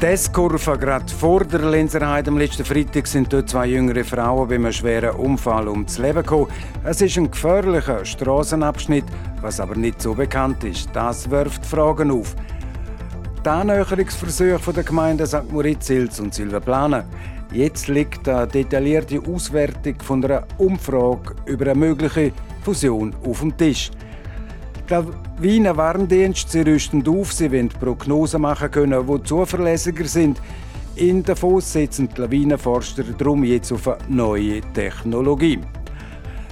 Die 0.00 0.06
S-Kurve 0.06 0.78
gerade 0.78 1.12
vor 1.12 1.42
der 1.44 1.58
Lenzerheide 1.58 2.30
am 2.30 2.38
letzten 2.38 2.64
Freitag 2.64 3.08
sind 3.08 3.32
dort 3.32 3.48
zwei 3.48 3.66
jüngere 3.66 4.04
Frauen 4.04 4.48
bei 4.48 4.54
einem 4.54 4.70
schweren 4.70 5.16
Unfall 5.16 5.66
ums 5.66 5.98
Leben 5.98 6.22
gekommen. 6.22 6.46
Es 6.84 7.00
ist 7.00 7.18
ein 7.18 7.28
gefährlicher 7.28 8.04
Straßenabschnitt, 8.04 9.06
was 9.40 9.58
aber 9.58 9.74
nicht 9.74 10.00
so 10.00 10.14
bekannt 10.14 10.62
ist. 10.62 10.88
Das 10.92 11.28
wirft 11.28 11.66
Fragen 11.66 12.12
auf. 12.12 12.36
Die 13.44 13.48
Annäherungsversuche 13.48 14.72
der 14.72 14.84
Gemeinden 14.84 15.26
St. 15.26 15.50
Moritz, 15.50 15.90
Ilz 15.90 16.20
und 16.20 16.32
Silvaplana. 16.32 17.04
Jetzt 17.52 17.88
liegt 17.88 18.28
eine 18.28 18.46
detaillierte 18.46 19.20
Auswertung 19.26 19.96
von 20.00 20.24
einer 20.24 20.44
Umfrage 20.58 21.34
über 21.46 21.72
eine 21.72 21.74
mögliche 21.74 22.30
Fusion 22.62 23.16
auf 23.24 23.40
dem 23.40 23.56
Tisch. 23.56 23.90
Der 24.90 25.04
Wiener 25.38 25.76
Warndienst 25.76 26.54
rüsten 26.56 27.06
auf, 27.06 27.34
sie 27.34 27.52
wollen 27.52 27.68
Prognosen 27.68 28.40
machen 28.40 28.70
können, 28.70 29.06
die 29.06 29.22
zuverlässiger 29.22 30.06
sind. 30.06 30.40
In 30.96 31.22
Davos 31.22 31.74
setzen 31.74 32.08
die 32.08 32.22
Lawinenforscher 32.22 33.04
darum 33.18 33.44
jetzt 33.44 33.70
auf 33.70 33.86
eine 33.86 33.98
neue 34.08 34.62
Technologie. 34.72 35.58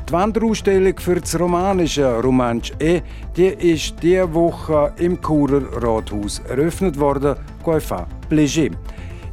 Die 0.07 0.13
Wanderausstellung 0.13 0.99
für 0.99 1.19
das 1.19 1.41
romanische 1.41 2.21
Romansch 2.21 2.73
E, 2.79 3.01
die 3.39 3.47
ist 3.47 3.95
diese 4.03 4.33
Woche 4.35 4.93
im 4.99 5.19
Churer 5.23 5.63
Rathaus 5.83 6.43
eröffnet 6.47 7.01
worden. 7.01 7.37
Coifa 7.65 8.07
Plégé. 8.29 8.71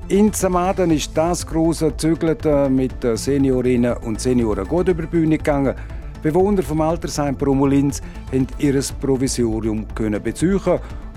In 0.08 0.32
Zamaden 0.32 0.92
ist 0.92 1.12
das 1.14 1.46
große 1.46 1.98
Zügeln 1.98 2.74
mit 2.74 2.96
Seniorinnen 3.16 3.98
und 3.98 4.22
Senioren 4.22 4.66
gut 4.66 4.88
über 4.88 5.04
die 5.04 5.10
Bühne 5.10 5.38
gegangen. 5.38 5.76
Bewohner 6.24 6.64
vom 6.64 6.80
Altersheim 6.80 7.36
Promolins 7.36 8.02
haben 8.32 8.48
ihr 8.58 8.82
Provisorium 9.02 9.86
können 9.94 10.24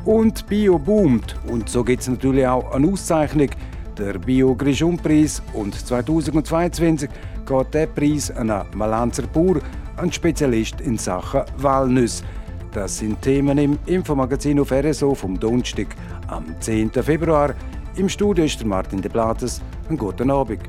und 0.04 0.46
Bio 0.48 0.78
boomt. 0.78 1.36
Und 1.46 1.68
so 1.68 1.84
gibt 1.84 2.02
es 2.02 2.08
natürlich 2.08 2.46
auch 2.46 2.72
eine 2.72 2.88
Auszeichnung, 2.88 3.50
der 3.96 4.18
Bio 4.18 4.54
Grischun-Preis. 4.54 5.42
Und 5.52 5.74
2022 5.74 7.08
geht 7.46 7.74
der 7.74 7.86
Preis 7.86 8.32
an 8.32 8.50
einen 8.50 8.66
Malanzer 8.76 9.28
Bauer, 9.28 9.60
einen 9.96 10.12
Spezialist 10.12 10.80
in 10.80 10.98
Sachen 10.98 11.42
Walnüsse. 11.58 12.24
Das 12.72 12.98
sind 12.98 13.22
Themen 13.22 13.58
im 13.58 13.78
Infomagazin 13.86 14.58
auf 14.58 14.72
RSO 14.72 15.14
vom 15.14 15.38
Donnerstag 15.38 15.86
am 16.26 16.44
10. 16.60 16.90
Februar. 16.90 17.54
Im 17.96 18.08
Studio 18.08 18.44
ist 18.44 18.64
Martin 18.64 19.00
de 19.00 19.10
Blattes. 19.10 19.62
Einen 19.88 19.98
guten 19.98 20.30
Abend. 20.32 20.60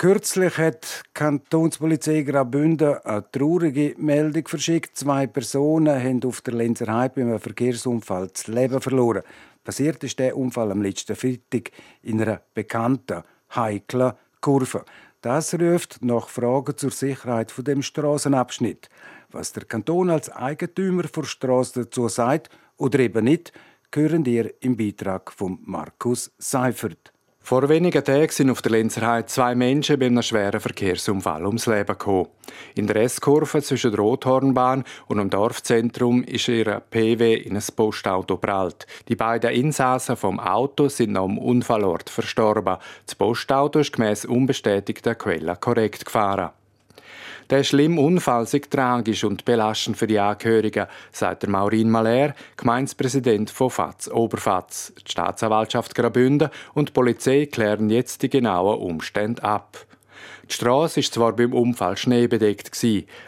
Kürzlich 0.00 0.56
hat 0.56 1.04
die 1.04 1.10
Kantonspolizei 1.12 2.22
Graubünden 2.22 2.96
eine 3.04 3.30
traurige 3.30 3.94
Meldung 3.98 4.48
verschickt. 4.48 4.96
Zwei 4.96 5.26
Personen 5.26 6.02
haben 6.02 6.24
auf 6.24 6.40
der 6.40 6.54
Lenzer 6.54 6.90
Heide 6.90 7.16
bei 7.16 7.20
einem 7.20 7.38
Verkehrsunfall 7.38 8.28
das 8.28 8.46
Leben 8.46 8.80
verloren. 8.80 9.22
Passiert 9.62 10.02
ist 10.02 10.18
der 10.18 10.38
Unfall 10.38 10.72
am 10.72 10.80
letzten 10.80 11.14
Freitag 11.16 11.72
in 12.00 12.22
einer 12.22 12.40
bekannten, 12.54 13.24
heiklen 13.54 14.14
Kurve. 14.40 14.86
Das 15.20 15.52
ruft 15.52 16.02
nach 16.02 16.30
Fragen 16.30 16.78
zur 16.78 16.92
Sicherheit 16.92 17.50
von 17.50 17.64
dem 17.64 17.82
Straßenabschnitt. 17.82 18.88
Was 19.30 19.52
der 19.52 19.66
Kanton 19.66 20.08
als 20.08 20.30
Eigentümer 20.30 21.02
der 21.02 21.24
Straße 21.24 21.80
dazu 21.80 22.08
sagt 22.08 22.48
oder 22.78 23.00
eben 23.00 23.26
nicht, 23.26 23.52
hören 23.94 24.24
ihr 24.24 24.54
im 24.62 24.78
Beitrag 24.78 25.30
von 25.30 25.58
Markus 25.60 26.32
Seifert. 26.38 27.12
Vor 27.42 27.68
wenigen 27.68 28.04
Tagen 28.04 28.30
sind 28.30 28.50
auf 28.50 28.62
der 28.62 28.72
Lenzerheide 28.72 29.26
zwei 29.26 29.54
Menschen 29.54 29.98
bei 29.98 30.06
einem 30.06 30.22
schweren 30.22 30.60
Verkehrsunfall 30.60 31.44
ums 31.46 31.66
Leben 31.66 31.86
gekommen. 31.86 32.28
In 32.74 32.86
der 32.86 32.96
S-Kurve 32.96 33.62
zwischen 33.62 33.90
der 33.90 34.00
Rothornbahn 34.00 34.84
und 35.08 35.18
dem 35.18 35.30
Dorfzentrum 35.30 36.22
ist 36.22 36.48
ihr 36.48 36.80
PW 36.90 37.34
in 37.34 37.56
ein 37.56 37.64
Postauto 37.74 38.36
prallt. 38.36 38.86
Die 39.08 39.16
beiden 39.16 39.50
Insassen 39.50 40.16
vom 40.16 40.38
Auto 40.38 40.88
sind 40.88 41.16
am 41.16 41.38
Unfallort 41.38 42.08
verstorben. 42.08 42.76
Das 43.06 43.14
Postauto 43.16 43.80
ist 43.80 43.94
gemäss 43.94 44.24
unbestätigter 44.24 45.16
Quellen 45.16 45.58
korrekt 45.58 46.04
gefahren. 46.04 46.50
Der 47.50 47.64
schlimme 47.64 48.00
Unfall 48.00 48.46
sei 48.46 48.60
tragisch 48.60 49.24
und 49.24 49.44
belastend 49.44 49.96
für 49.96 50.06
die 50.06 50.20
Angehörigen, 50.20 50.86
sagt 51.10 51.42
der 51.42 51.50
Maurin 51.50 51.90
Maler, 51.90 52.32
Gemeinspräsident 52.56 53.50
von 53.50 53.70
FAZ 53.70 54.08
Oberfatz. 54.08 54.92
Die 55.04 55.10
Staatsanwaltschaft 55.10 55.96
Graubünden 55.96 56.50
und 56.74 56.90
die 56.90 56.92
Polizei 56.92 57.46
klären 57.46 57.90
jetzt 57.90 58.22
die 58.22 58.30
genauen 58.30 58.78
Umstände 58.78 59.42
ab. 59.42 59.84
Die 60.48 60.54
Straße 60.54 61.00
ist 61.00 61.14
zwar 61.14 61.34
beim 61.34 61.52
Unfall 61.52 61.96
schneebedeckt 61.96 62.70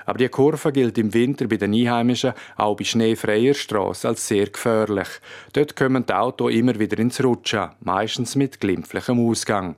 aber 0.07 0.19
die 0.19 0.29
Kurve 0.29 0.71
gilt 0.71 0.99
im 0.99 1.13
Winter 1.13 1.49
bei 1.49 1.57
den 1.57 1.75
Einheimischen 1.75 2.35
auch 2.57 2.77
bei 2.77 2.85
schneefreier 2.85 3.55
Straße 3.55 4.07
als 4.07 4.29
sehr 4.29 4.47
gefährlich. 4.47 5.09
Dort 5.53 5.75
kommen 5.75 6.07
die 6.07 6.13
Autos 6.13 6.53
immer 6.53 6.79
wieder 6.79 6.99
ins 7.01 7.23
Rutschen, 7.25 7.71
meistens 7.81 8.37
mit 8.37 8.61
glimpflichem 8.61 9.19
Ausgang. 9.19 9.75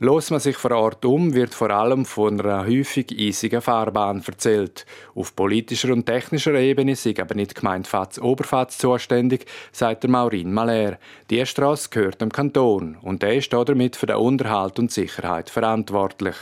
Los 0.00 0.30
man 0.30 0.38
sich 0.38 0.56
vor 0.56 0.70
Ort 0.70 1.04
um, 1.04 1.34
wird 1.34 1.52
vor 1.52 1.70
allem 1.70 2.04
von 2.04 2.40
einer 2.40 2.64
häufig 2.64 3.12
eisigen 3.18 3.60
Fahrbahn 3.60 4.22
erzählt. 4.24 4.86
Auf 5.16 5.34
politischer 5.34 5.92
und 5.92 6.06
technischer 6.06 6.54
Ebene 6.54 6.94
sind 6.94 7.18
aber 7.18 7.34
nicht 7.34 7.56
gemeint 7.56 7.88
Fatz 7.88 8.20
Oberfatz 8.20 8.78
zuständig, 8.78 9.46
sagt 9.72 10.04
der 10.04 10.10
Maurin 10.10 10.52
Maler. 10.52 10.98
Die 11.30 11.44
Straße 11.44 11.88
gehört 11.90 12.20
dem 12.20 12.30
Kanton 12.30 12.96
und 13.02 13.22
der 13.22 13.34
ist 13.34 13.52
damit 13.52 13.96
für 13.96 14.06
den 14.06 14.18
Unterhalt 14.18 14.78
und 14.78 14.92
Sicherheit 14.92 15.50
verantwortlich. 15.50 16.36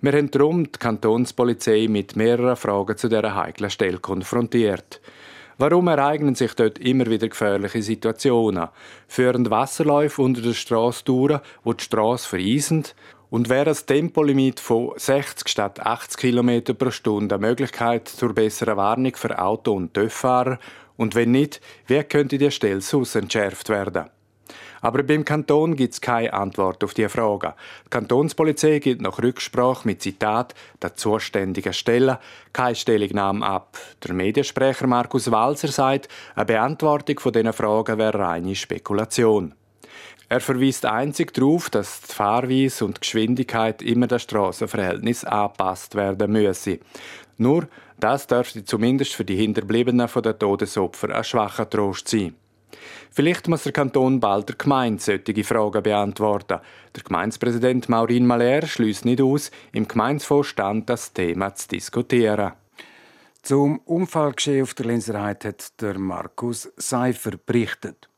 Wir 0.00 0.12
haben 0.12 0.30
darum 0.30 0.64
die 0.64 0.78
Kantonspolizei 0.78 1.86
mit 1.90 2.16
mehreren 2.16 2.56
Fragen 2.56 2.96
zu 2.96 3.08
dieser 3.08 3.34
heiklen 3.34 3.68
Stelle 3.68 3.98
konfrontiert. 3.98 5.02
Warum 5.56 5.86
ereignen 5.86 6.34
sich 6.34 6.54
dort 6.54 6.78
immer 6.78 7.06
wieder 7.06 7.28
gefährliche 7.28 7.80
Situationen? 7.80 8.68
Führen 9.06 9.48
Wasserläufe 9.50 10.20
unter 10.20 10.42
der 10.42 10.52
Straße 10.52 11.04
durch, 11.04 11.38
wo 11.62 11.72
die 11.72 11.84
Straße 11.84 12.28
vereisen? 12.28 12.84
Und 13.30 13.48
wäre 13.48 13.66
das 13.66 13.86
Tempolimit 13.86 14.58
von 14.58 14.92
60 14.96 15.48
statt 15.48 15.80
80 15.80 16.18
km 16.18 16.76
pro 16.76 16.90
Stunde 16.90 17.36
eine 17.36 17.46
Möglichkeit 17.46 18.08
zur 18.08 18.34
besseren 18.34 18.76
Warnung 18.76 19.14
für 19.14 19.38
Auto- 19.38 19.74
und 19.74 19.94
TÜV-Fahrer? 19.94 20.58
Und 20.96 21.14
wenn 21.14 21.30
nicht, 21.30 21.60
wie 21.86 22.02
könnte 22.02 22.38
die 22.38 22.50
Stelle 22.50 22.80
entschärft 23.14 23.68
werden? 23.68 24.10
Aber 24.84 25.02
beim 25.02 25.24
Kanton 25.24 25.76
gibt 25.76 25.94
es 25.94 26.00
keine 26.02 26.34
Antwort 26.34 26.84
auf 26.84 26.92
diese 26.92 27.08
Frage. 27.08 27.54
Die 27.86 27.88
Kantonspolizei 27.88 28.80
gibt 28.80 29.00
nach 29.00 29.18
Rücksprache 29.18 29.88
mit 29.88 30.02
Zitat 30.02 30.54
der 30.82 30.94
zuständigen 30.94 31.72
Stelle 31.72 32.18
keine 32.52 32.74
Stellungnahme 32.74 33.46
ab. 33.46 33.78
Der 34.06 34.12
Mediensprecher 34.12 34.86
Markus 34.86 35.30
Walser 35.30 35.68
sagt, 35.68 36.08
eine 36.34 36.44
Beantwortung 36.44 37.18
von 37.18 37.32
diesen 37.32 37.54
Fragen 37.54 37.96
wäre 37.96 38.18
reine 38.18 38.54
Spekulation. 38.54 39.54
Er 40.28 40.40
verweist 40.40 40.84
einzig 40.84 41.32
darauf, 41.32 41.70
dass 41.70 42.02
die 42.02 42.12
Fahrweise 42.12 42.84
und 42.84 42.98
die 42.98 43.00
Geschwindigkeit 43.00 43.80
immer 43.80 44.06
der 44.06 44.18
Strassenverhältnis 44.18 45.24
angepasst 45.24 45.94
werden 45.94 46.30
müsse. 46.30 46.78
Nur, 47.38 47.68
das 47.98 48.26
dürfte 48.26 48.66
zumindest 48.66 49.14
für 49.14 49.24
die 49.24 49.36
Hinterbliebenen 49.36 50.10
der 50.14 50.38
Todesopfer 50.38 51.08
ein 51.08 51.24
schwacher 51.24 51.70
Trost 51.70 52.08
sein. 52.08 52.34
Vielleicht 53.10 53.48
muss 53.48 53.62
der 53.62 53.72
Kanton 53.72 54.20
bald 54.20 54.48
der 54.48 54.56
Gemeinde 54.56 55.02
solche 55.02 55.44
Fragen 55.44 55.82
beantworten. 55.82 56.60
Der 56.96 57.02
Gemeindepräsident 57.02 57.88
Maurin 57.88 58.26
Maler 58.26 58.66
schließt 58.66 59.04
nicht 59.04 59.20
aus, 59.20 59.50
im 59.72 59.88
Gemeindevorstand 59.88 60.88
das 60.88 61.12
Thema 61.12 61.54
zu 61.54 61.68
diskutieren. 61.68 62.52
Zum 63.42 63.78
Unfallgeschehen 63.80 64.62
auf 64.62 64.74
der 64.74 64.86
Linserheit 64.86 65.44
hat 65.44 65.80
der 65.80 65.98
Markus 65.98 66.72
Seifer 66.76 67.32
berichtet. 67.44 68.08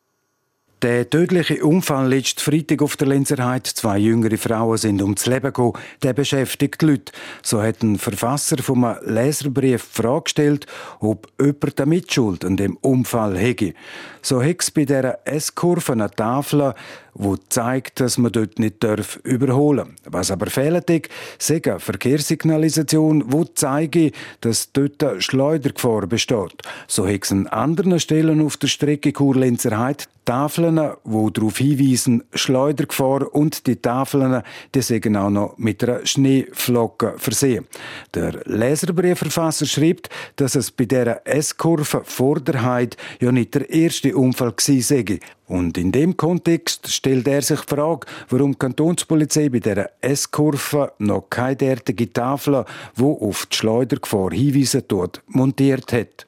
Der 0.83 1.09
tödliche 1.09 1.65
Unfall 1.65 2.07
letzten 2.07 2.41
Freitag 2.41 2.83
auf 2.83 2.99
der 2.99 3.09
Lenzerheide, 3.09 3.63
zwei 3.65 3.97
jüngere 3.97 4.37
Frauen 4.37 4.77
sind 4.77 5.01
ums 5.01 5.25
Leben 5.25 5.47
gekommen, 5.47 5.73
der 6.03 6.13
beschäftigt 6.13 6.83
die 6.83 6.87
Leute. 6.87 7.13
So 7.43 7.63
hat 7.63 7.83
ein 7.83 7.97
Verfasser 7.97 8.59
vom 8.59 8.87
Leserbrief 9.03 9.89
die 9.89 10.03
Frage 10.03 10.25
gestellt, 10.25 10.67
ob 11.01 11.29
jemand 11.41 11.81
eine 11.81 11.89
Mitschuld 11.89 12.45
an 12.45 12.59
dem 12.59 12.77
Unfall 12.83 13.39
hätte. 13.39 13.73
So 14.21 14.43
hat 14.43 14.61
es 14.61 14.71
bei 14.71 14.85
dieser 14.85 15.27
S-Kurve 15.27 15.93
eine 15.93 16.11
Tafel, 16.11 16.75
die 17.15 17.35
zeigt, 17.49 18.01
dass 18.01 18.19
man 18.19 18.33
dort 18.33 18.59
nicht 18.59 18.85
überholen 19.23 19.97
darf. 20.03 20.13
Was 20.13 20.31
aber 20.31 20.51
fehlt, 20.51 20.91
ist 20.91 21.51
eine 21.51 21.81
Verkehrssignalisation, 21.81 23.31
die 23.31 23.55
zeigt, 23.55 24.15
dass 24.43 24.73
dort 24.73 25.23
Schleudergefahr 25.23 26.07
besteht. 26.07 26.61
So 26.87 27.09
hat 27.09 27.25
es 27.25 27.33
an 27.33 27.47
anderen 27.47 27.99
Stellen 27.99 28.43
auf 28.43 28.59
der 28.59 28.69
Strecke 28.69 29.15
Chur-Lenzerheide 29.15 30.05
Tafeln, 30.27 30.77
die 31.05 31.33
darauf 31.33 31.57
hinweisen, 31.57 32.25
Schleudergefahr 32.35 33.33
und 33.33 33.67
die 33.67 33.77
Tafeln, 33.77 34.43
die 34.75 34.83
sind 34.83 35.17
auch 35.17 35.31
noch 35.31 35.57
mit 35.57 35.83
einer 35.83 36.05
Schneeflocke 36.05 37.15
versehen. 37.17 37.67
Der 38.13 38.41
Leserbriefverfasser 38.45 39.67
schreibt, 39.67 40.11
dass 40.35 40.57
es 40.57 40.73
bei 40.73 40.85
dieser 40.85 41.27
S-Kurve 41.27 42.03
vor 42.05 42.41
der 42.41 42.63
Heid 42.63 42.97
ja 43.21 43.31
nicht 43.31 43.55
der 43.55 43.71
erste 43.71 44.17
Unfall 44.17 44.53
gewesen 44.53 44.83
sei. 45.07 45.21
Und 45.47 45.79
in 45.79 45.93
dem 45.93 46.17
Kontext 46.17 46.93
stellt 46.93 47.29
er 47.29 47.41
sich 47.41 47.61
die 47.61 47.75
Frage, 47.75 48.07
warum 48.29 48.53
die 48.53 48.59
Kantonspolizei 48.59 49.49
bei 49.49 49.61
dieser 49.61 49.91
S-Kurve 50.01 50.93
noch 50.99 51.31
keine 51.31 51.57
derartige 51.57 52.13
Tafel, 52.13 52.65
die 52.99 53.03
auf 53.03 53.47
die 53.47 53.57
Schleudergefahr 53.57 54.33
hinweisen 54.33 54.89
tut, 54.89 55.23
montiert 55.29 55.93
hat. 55.93 56.27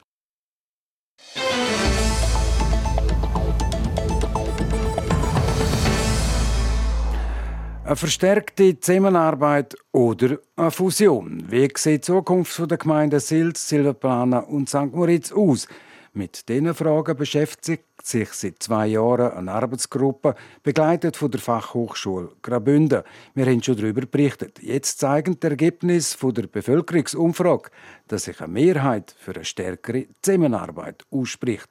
Eine 7.89 7.95
verstärkte 7.95 8.79
Zusammenarbeit 8.79 9.75
oder 9.91 10.37
eine 10.55 10.69
Fusion. 10.69 11.45
Wie 11.49 11.67
sieht 11.75 11.85
die 11.85 12.01
Zukunft 12.01 12.69
der 12.69 12.77
Gemeinden 12.77 13.19
Sils, 13.19 13.67
Silvaplana 13.67 14.41
und 14.41 14.69
St. 14.69 14.93
Moritz 14.93 15.31
aus? 15.31 15.67
Mit 16.13 16.47
diesen 16.49 16.75
Fragen 16.75 17.17
beschäftigt 17.17 17.85
sich 18.03 18.31
seit 18.33 18.61
zwei 18.61 18.85
Jahren 18.85 19.31
eine 19.31 19.53
Arbeitsgruppe, 19.53 20.35
begleitet 20.61 21.17
von 21.17 21.31
der 21.31 21.39
Fachhochschule 21.39 22.29
Graubünden. 22.43 23.01
Wir 23.33 23.45
haben 23.47 23.63
schon 23.63 23.77
darüber 23.77 24.05
berichtet. 24.05 24.61
Jetzt 24.61 24.99
zeigen 24.99 25.39
die 25.39 25.47
Ergebnisse 25.47 26.31
der 26.31 26.45
Bevölkerungsumfrage, 26.45 27.71
dass 28.07 28.25
sich 28.25 28.39
eine 28.39 28.53
Mehrheit 28.53 29.15
für 29.17 29.33
eine 29.33 29.45
stärkere 29.45 30.05
Zusammenarbeit 30.21 31.05
ausspricht. 31.09 31.69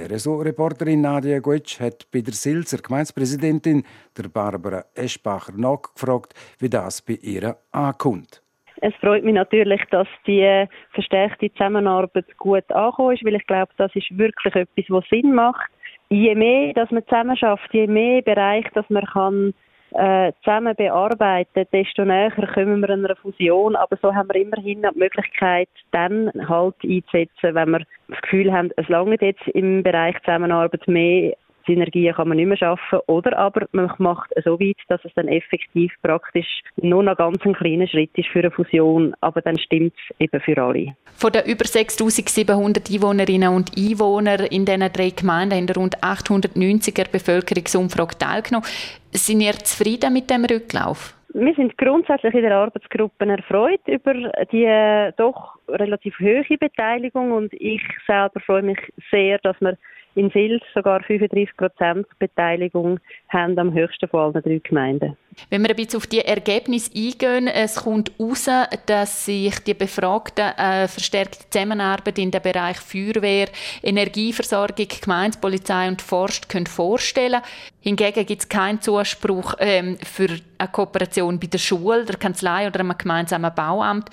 Der 0.00 0.16
RSO-Reporterin 0.16 1.02
Nadia 1.02 1.40
Goetsch 1.40 1.78
hat 1.78 2.06
bei 2.10 2.22
der 2.22 2.32
Silzer 2.32 2.78
Gemeindepräsidentin 2.78 3.84
der 4.16 4.30
Barbara 4.30 4.82
Eschbacher 4.94 5.52
nachgefragt, 5.54 6.32
wie 6.58 6.70
das 6.70 7.02
bei 7.02 7.18
ihr 7.20 7.54
ankommt. 7.70 8.40
Es 8.80 8.94
freut 8.94 9.24
mich 9.24 9.34
natürlich, 9.34 9.82
dass 9.90 10.08
die 10.26 10.64
verstärkte 10.94 11.52
Zusammenarbeit 11.52 12.24
gut 12.38 12.64
angekommen 12.72 13.14
ist, 13.14 13.24
weil 13.26 13.34
ich 13.34 13.46
glaube, 13.46 13.72
das 13.76 13.94
ist 13.94 14.16
wirklich 14.16 14.54
etwas, 14.54 14.84
was 14.88 15.04
Sinn 15.10 15.34
macht. 15.34 15.70
Je 16.08 16.34
mehr, 16.34 16.72
dass 16.72 16.90
man 16.90 17.04
zusammen 17.04 17.36
schafft, 17.36 17.68
je 17.74 17.86
mehr 17.86 18.22
Bereich, 18.22 18.64
dass 18.72 18.88
man 18.88 19.04
kann 19.04 19.52
äh, 19.92 20.32
zusammen 20.42 20.74
bearbeiten, 20.76 21.66
desto 21.72 22.04
näher 22.04 22.30
kommen 22.54 22.80
wir 22.80 22.90
einer 22.90 23.16
Fusion. 23.16 23.76
Aber 23.76 23.96
so 24.00 24.14
haben 24.14 24.28
wir 24.32 24.40
immerhin 24.40 24.82
die 24.82 24.98
Möglichkeit, 24.98 25.68
dann 25.90 26.30
halt 26.48 26.74
einzusetzen, 26.84 27.54
wenn 27.54 27.70
wir 27.70 27.82
das 28.08 28.20
Gefühl 28.22 28.52
haben, 28.52 28.70
es 28.76 28.88
lange 28.88 29.16
jetzt 29.20 29.46
im 29.48 29.82
Bereich 29.82 30.16
Zusammenarbeit 30.24 30.86
mehr 30.86 31.34
Synergien 31.66 32.14
kann 32.14 32.28
man 32.28 32.36
nicht 32.36 32.46
mehr 32.46 32.56
schaffen. 32.56 33.00
Oder 33.06 33.38
aber 33.38 33.66
man 33.72 33.92
macht 33.98 34.30
es 34.36 34.44
so 34.44 34.58
weit, 34.58 34.76
dass 34.88 35.04
es 35.04 35.12
dann 35.14 35.28
effektiv 35.28 35.92
praktisch 36.02 36.62
nur 36.76 37.02
noch 37.02 37.16
ganz 37.16 37.44
ein 37.44 37.54
kleiner 37.54 37.86
Schritt 37.86 38.10
ist 38.16 38.28
für 38.28 38.40
eine 38.40 38.50
Fusion, 38.50 39.14
aber 39.20 39.40
dann 39.42 39.58
stimmt 39.58 39.94
es 39.96 40.20
eben 40.20 40.40
für 40.40 40.60
alle. 40.62 40.94
Von 41.14 41.32
den 41.32 41.44
über 41.46 41.64
6700 41.64 42.90
Einwohnerinnen 42.90 43.54
und 43.54 43.72
Einwohnern 43.76 44.46
in 44.46 44.64
diesen 44.64 44.92
drei 44.92 45.10
Gemeinden 45.10 45.68
haben 45.68 45.70
rund 45.76 45.98
890er 45.98 47.10
Bevölkerungsumfrage 47.10 48.18
teilgenommen. 48.18 48.66
Sind 49.12 49.40
ihr 49.40 49.54
zufrieden 49.54 50.12
mit 50.12 50.30
dem 50.30 50.44
Rücklauf? 50.44 51.14
Wir 51.32 51.54
sind 51.54 51.78
grundsätzlich 51.78 52.34
in 52.34 52.42
der 52.42 52.56
Arbeitsgruppe 52.56 53.24
erfreut 53.24 53.80
über 53.86 54.14
die 54.50 54.64
äh, 54.64 55.12
doch 55.16 55.58
relativ 55.68 56.18
hohe 56.18 56.58
Beteiligung 56.58 57.30
und 57.30 57.52
ich 57.52 57.82
selber 58.04 58.40
freue 58.40 58.62
mich 58.62 58.78
sehr, 59.12 59.38
dass 59.38 59.56
wir 59.60 59.76
in 60.14 60.30
Sils 60.30 60.62
sogar 60.74 61.02
35 61.02 61.56
Prozent 61.56 62.06
Beteiligung 62.18 62.98
haben 63.28 63.58
am 63.58 63.72
höchsten 63.72 64.08
von 64.08 64.20
allen 64.20 64.42
drei 64.42 64.60
Gemeinden. 64.62 65.16
Wenn 65.48 65.62
wir 65.62 65.70
ein 65.70 65.76
bisschen 65.76 65.98
auf 65.98 66.06
die 66.06 66.20
Ergebnisse 66.20 66.90
eingehen, 66.94 67.46
es 67.46 67.76
kommt 67.76 68.10
heraus, 68.18 68.48
dass 68.86 69.24
sich 69.24 69.58
die 69.60 69.74
Befragten 69.74 70.52
äh, 70.56 70.88
verstärkte 70.88 71.48
Zusammenarbeit 71.48 72.18
in 72.18 72.30
den 72.30 72.42
Bereich 72.42 72.78
Feuerwehr, 72.78 73.48
Energieversorgung, 73.82 74.88
Gemeindepolizei 75.00 75.88
und 75.88 76.02
Forst 76.02 76.48
können 76.48 76.66
vorstellen. 76.66 77.40
Hingegen 77.80 78.26
gibt 78.26 78.42
es 78.42 78.48
keinen 78.48 78.82
Zuspruch 78.82 79.54
ähm, 79.60 79.96
für 80.02 80.28
eine 80.58 80.68
Kooperation 80.68 81.38
bei 81.38 81.46
der 81.46 81.58
Schule, 81.58 82.04
der 82.04 82.16
Kanzlei 82.16 82.66
oder 82.66 82.80
einem 82.80 82.98
gemeinsamen 82.98 83.54
Bauamt. 83.54 84.10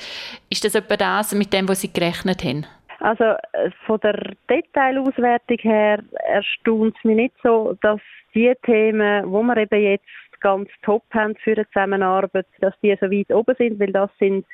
Ist 0.49 0.63
das 0.63 0.75
etwa 0.75 0.95
das, 0.95 1.33
mit 1.33 1.51
dem, 1.51 1.67
was 1.67 1.81
Sie 1.81 1.91
gerechnet 1.91 2.43
haben? 2.43 2.65
Also 2.99 3.23
äh, 3.23 3.69
von 3.85 3.99
der 3.99 4.33
Detailauswertung 4.49 5.57
her 5.59 5.99
erstaunt 6.27 6.95
es 6.97 7.03
mich 7.03 7.15
nicht 7.15 7.35
so, 7.43 7.77
dass 7.81 7.99
die 8.33 8.53
Themen, 8.63 9.31
wo 9.31 9.43
wir 9.43 9.57
eben 9.57 9.81
jetzt 9.81 10.05
ganz 10.39 10.69
top 10.83 11.03
haben 11.11 11.35
für 11.35 11.53
eine 11.53 11.67
Zusammenarbeit, 11.67 12.45
dass 12.59 12.73
die 12.81 12.95
so 12.99 13.09
weit 13.09 13.31
oben 13.31 13.55
sind, 13.57 13.79
weil 13.79 13.91
das 13.91 14.09
sind 14.19 14.45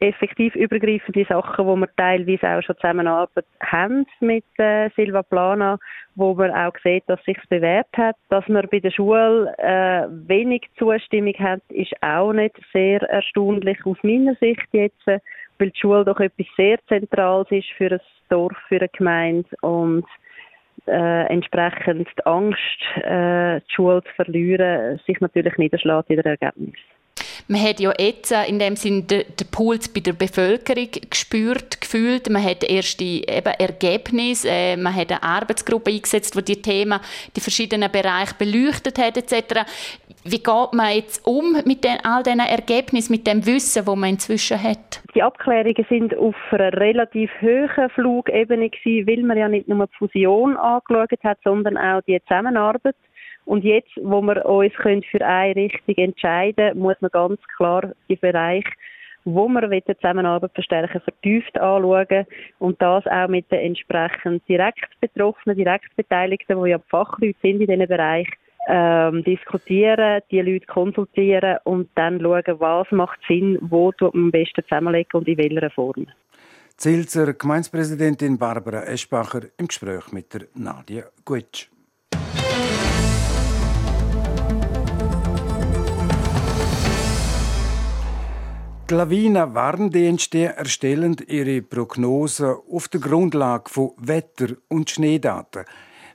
effektiv 0.00 0.54
übergreifende 0.54 1.26
Sachen, 1.26 1.66
wo 1.66 1.76
wir 1.76 1.88
teilweise 1.96 2.48
auch 2.48 2.62
schon 2.62 2.76
Zusammenarbeit 2.76 3.44
haben 3.60 4.06
mit 4.20 4.44
äh, 4.56 4.88
Silva 4.96 5.22
Plana, 5.22 5.78
wo 6.14 6.32
man 6.34 6.50
auch 6.52 6.72
sieht, 6.82 7.04
dass 7.06 7.22
sich 7.24 7.36
bewährt 7.50 7.88
hat. 7.96 8.16
Dass 8.30 8.48
man 8.48 8.66
bei 8.70 8.80
der 8.80 8.90
Schule 8.90 9.54
äh, 9.58 10.06
wenig 10.26 10.62
Zustimmung 10.78 11.34
hat, 11.38 11.60
ist 11.68 11.92
auch 12.02 12.32
nicht 12.32 12.56
sehr 12.72 13.02
erstaunlich 13.02 13.84
aus 13.84 13.98
meiner 14.02 14.34
Sicht 14.36 14.66
jetzt 14.72 15.06
weil 15.60 15.70
die 15.70 15.78
Schule 15.78 16.04
doch 16.04 16.18
etwas 16.18 16.46
sehr 16.56 16.78
Zentrales 16.86 17.46
ist 17.50 17.68
für 17.76 17.92
ein 17.92 18.00
Dorf, 18.30 18.56
für 18.68 18.76
eine 18.76 18.88
Gemeinde 18.88 19.48
und 19.60 20.04
äh, 20.86 21.26
entsprechend 21.26 22.08
die 22.18 22.26
Angst, 22.26 22.96
äh, 22.96 23.60
die 23.60 23.74
Schule 23.74 24.02
zu 24.02 24.14
verlieren, 24.14 24.98
sich 25.06 25.20
natürlich 25.20 25.56
niederschlägt 25.58 26.10
in 26.10 26.16
der 26.16 26.38
Ergebnis. 26.40 26.74
Man 27.50 27.62
hat 27.62 27.80
ja 27.80 27.92
jetzt 27.98 28.30
äh, 28.30 28.48
in 28.48 28.60
dem 28.60 28.76
Sinne 28.76 29.02
den, 29.02 29.24
den 29.24 29.46
Puls 29.50 29.92
bei 29.92 29.98
der 29.98 30.12
Bevölkerung 30.12 30.88
gespürt, 31.10 31.80
gefühlt. 31.80 32.30
Man 32.30 32.44
hat 32.44 32.62
erste 32.62 33.02
eben 33.02 33.54
Ergebnisse, 33.58 34.48
äh, 34.48 34.76
man 34.76 34.94
hat 34.94 35.10
eine 35.10 35.24
Arbeitsgruppe 35.24 35.90
eingesetzt, 35.90 36.36
die 36.36 36.44
die 36.44 36.62
Themen, 36.62 37.00
die 37.34 37.40
verschiedenen 37.40 37.90
Bereiche 37.90 38.36
beleuchtet 38.38 39.00
hat 39.00 39.16
etc. 39.16 39.68
Wie 40.22 40.38
geht 40.38 40.72
man 40.74 40.94
jetzt 40.94 41.26
um 41.26 41.56
mit 41.64 41.82
den, 41.82 41.98
all 42.04 42.22
diesen 42.22 42.38
Ergebnissen, 42.38 43.14
mit 43.14 43.26
dem 43.26 43.44
Wissen, 43.44 43.84
das 43.84 43.96
man 43.96 44.10
inzwischen 44.10 44.62
hat? 44.62 45.02
Die 45.16 45.22
Abklärungen 45.22 45.86
sind 45.88 46.16
auf 46.16 46.36
einer 46.52 46.72
relativ 46.74 47.32
hohen 47.40 47.90
Flugebene 47.96 48.70
gewesen, 48.70 49.08
weil 49.08 49.24
man 49.24 49.36
ja 49.36 49.48
nicht 49.48 49.66
nur 49.66 49.88
die 49.88 49.96
Fusion 49.98 50.56
angeschaut 50.56 51.24
hat, 51.24 51.38
sondern 51.42 51.76
auch 51.76 52.00
die 52.06 52.20
Zusammenarbeit. 52.28 52.94
Und 53.50 53.64
jetzt, 53.64 53.90
wo 54.00 54.22
wir 54.22 54.46
uns 54.46 54.72
für 55.10 55.26
eine 55.26 55.56
Richtung 55.56 55.96
entscheiden 55.96 56.78
muss 56.78 56.94
man 57.00 57.10
ganz 57.10 57.40
klar 57.56 57.90
die 58.08 58.14
Bereich, 58.14 58.64
wo 59.24 59.48
wir 59.48 59.66
die 59.68 59.82
Zusammenarbeit 59.92 60.52
verstärken, 60.54 61.00
vertieft 61.00 61.58
anschauen 61.58 62.26
und 62.60 62.80
das 62.80 63.04
auch 63.08 63.26
mit 63.26 63.50
den 63.50 63.58
entsprechend 63.58 64.48
direkt 64.48 64.88
Betroffenen, 65.00 65.56
direkt 65.56 65.96
Beteiligten, 65.96 66.62
die 66.62 66.70
ja 66.70 66.78
Fachleute 66.78 67.36
sind 67.42 67.60
in 67.60 67.66
diesem 67.66 67.88
Bereich, 67.88 68.28
ähm, 68.68 69.24
diskutieren, 69.24 70.22
die 70.30 70.42
Leute 70.42 70.66
konsultieren 70.66 71.58
und 71.64 71.90
dann 71.96 72.20
schauen, 72.20 72.60
was 72.60 72.86
macht 72.92 73.18
Sinn, 73.26 73.58
wo 73.62 73.90
tut 73.90 74.14
man 74.14 74.26
am 74.26 74.30
besten 74.30 74.62
zusammenlegen 74.62 75.10
und 75.18 75.26
in 75.26 75.38
welcher 75.38 75.70
Form. 75.70 76.06
Zilzer 76.76 77.32
Gemeindepräsidentin 77.32 78.38
Barbara 78.38 78.84
Eschbacher 78.84 79.40
im 79.58 79.66
Gespräch 79.66 80.12
mit 80.12 80.32
der 80.32 80.42
Nadia 80.54 81.06
Gutsch. 81.24 81.68
Die 88.90 88.96
Lawinen-Warndienste 88.96 90.56
erstellen 90.56 91.16
ihre 91.28 91.62
Prognosen 91.62 92.56
auf 92.68 92.88
der 92.88 92.98
Grundlage 92.98 93.70
von 93.70 93.92
Wetter- 93.98 94.56
und 94.66 94.90
Schneedaten. 94.90 95.64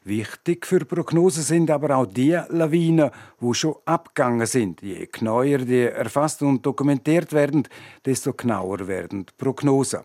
Wichtig 0.04 0.66
für 0.66 0.84
Prognosen 0.84 1.44
sind 1.44 1.72
aber 1.72 1.96
auch 1.96 2.06
die 2.06 2.38
Lawinen, 2.50 3.12
wo 3.40 3.54
schon 3.54 3.76
abgegangen 3.86 4.46
sind. 4.46 4.82
Je 4.82 5.08
genauer 5.10 5.60
die 5.60 5.84
erfasst 5.84 6.42
und 6.42 6.66
dokumentiert 6.66 7.32
werden, 7.32 7.66
desto 8.06 8.34
genauer 8.34 8.86
werden 8.88 9.26
die 9.26 9.34
Prognosen. 9.38 10.02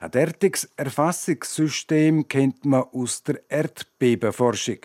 Ein 0.00 0.10
derartiges 0.10 0.70
Erfassungssystem 0.74 2.26
kennt 2.28 2.64
man 2.64 2.84
aus 2.94 3.24
der 3.24 3.42
Erdbebenforschung. 3.50 4.78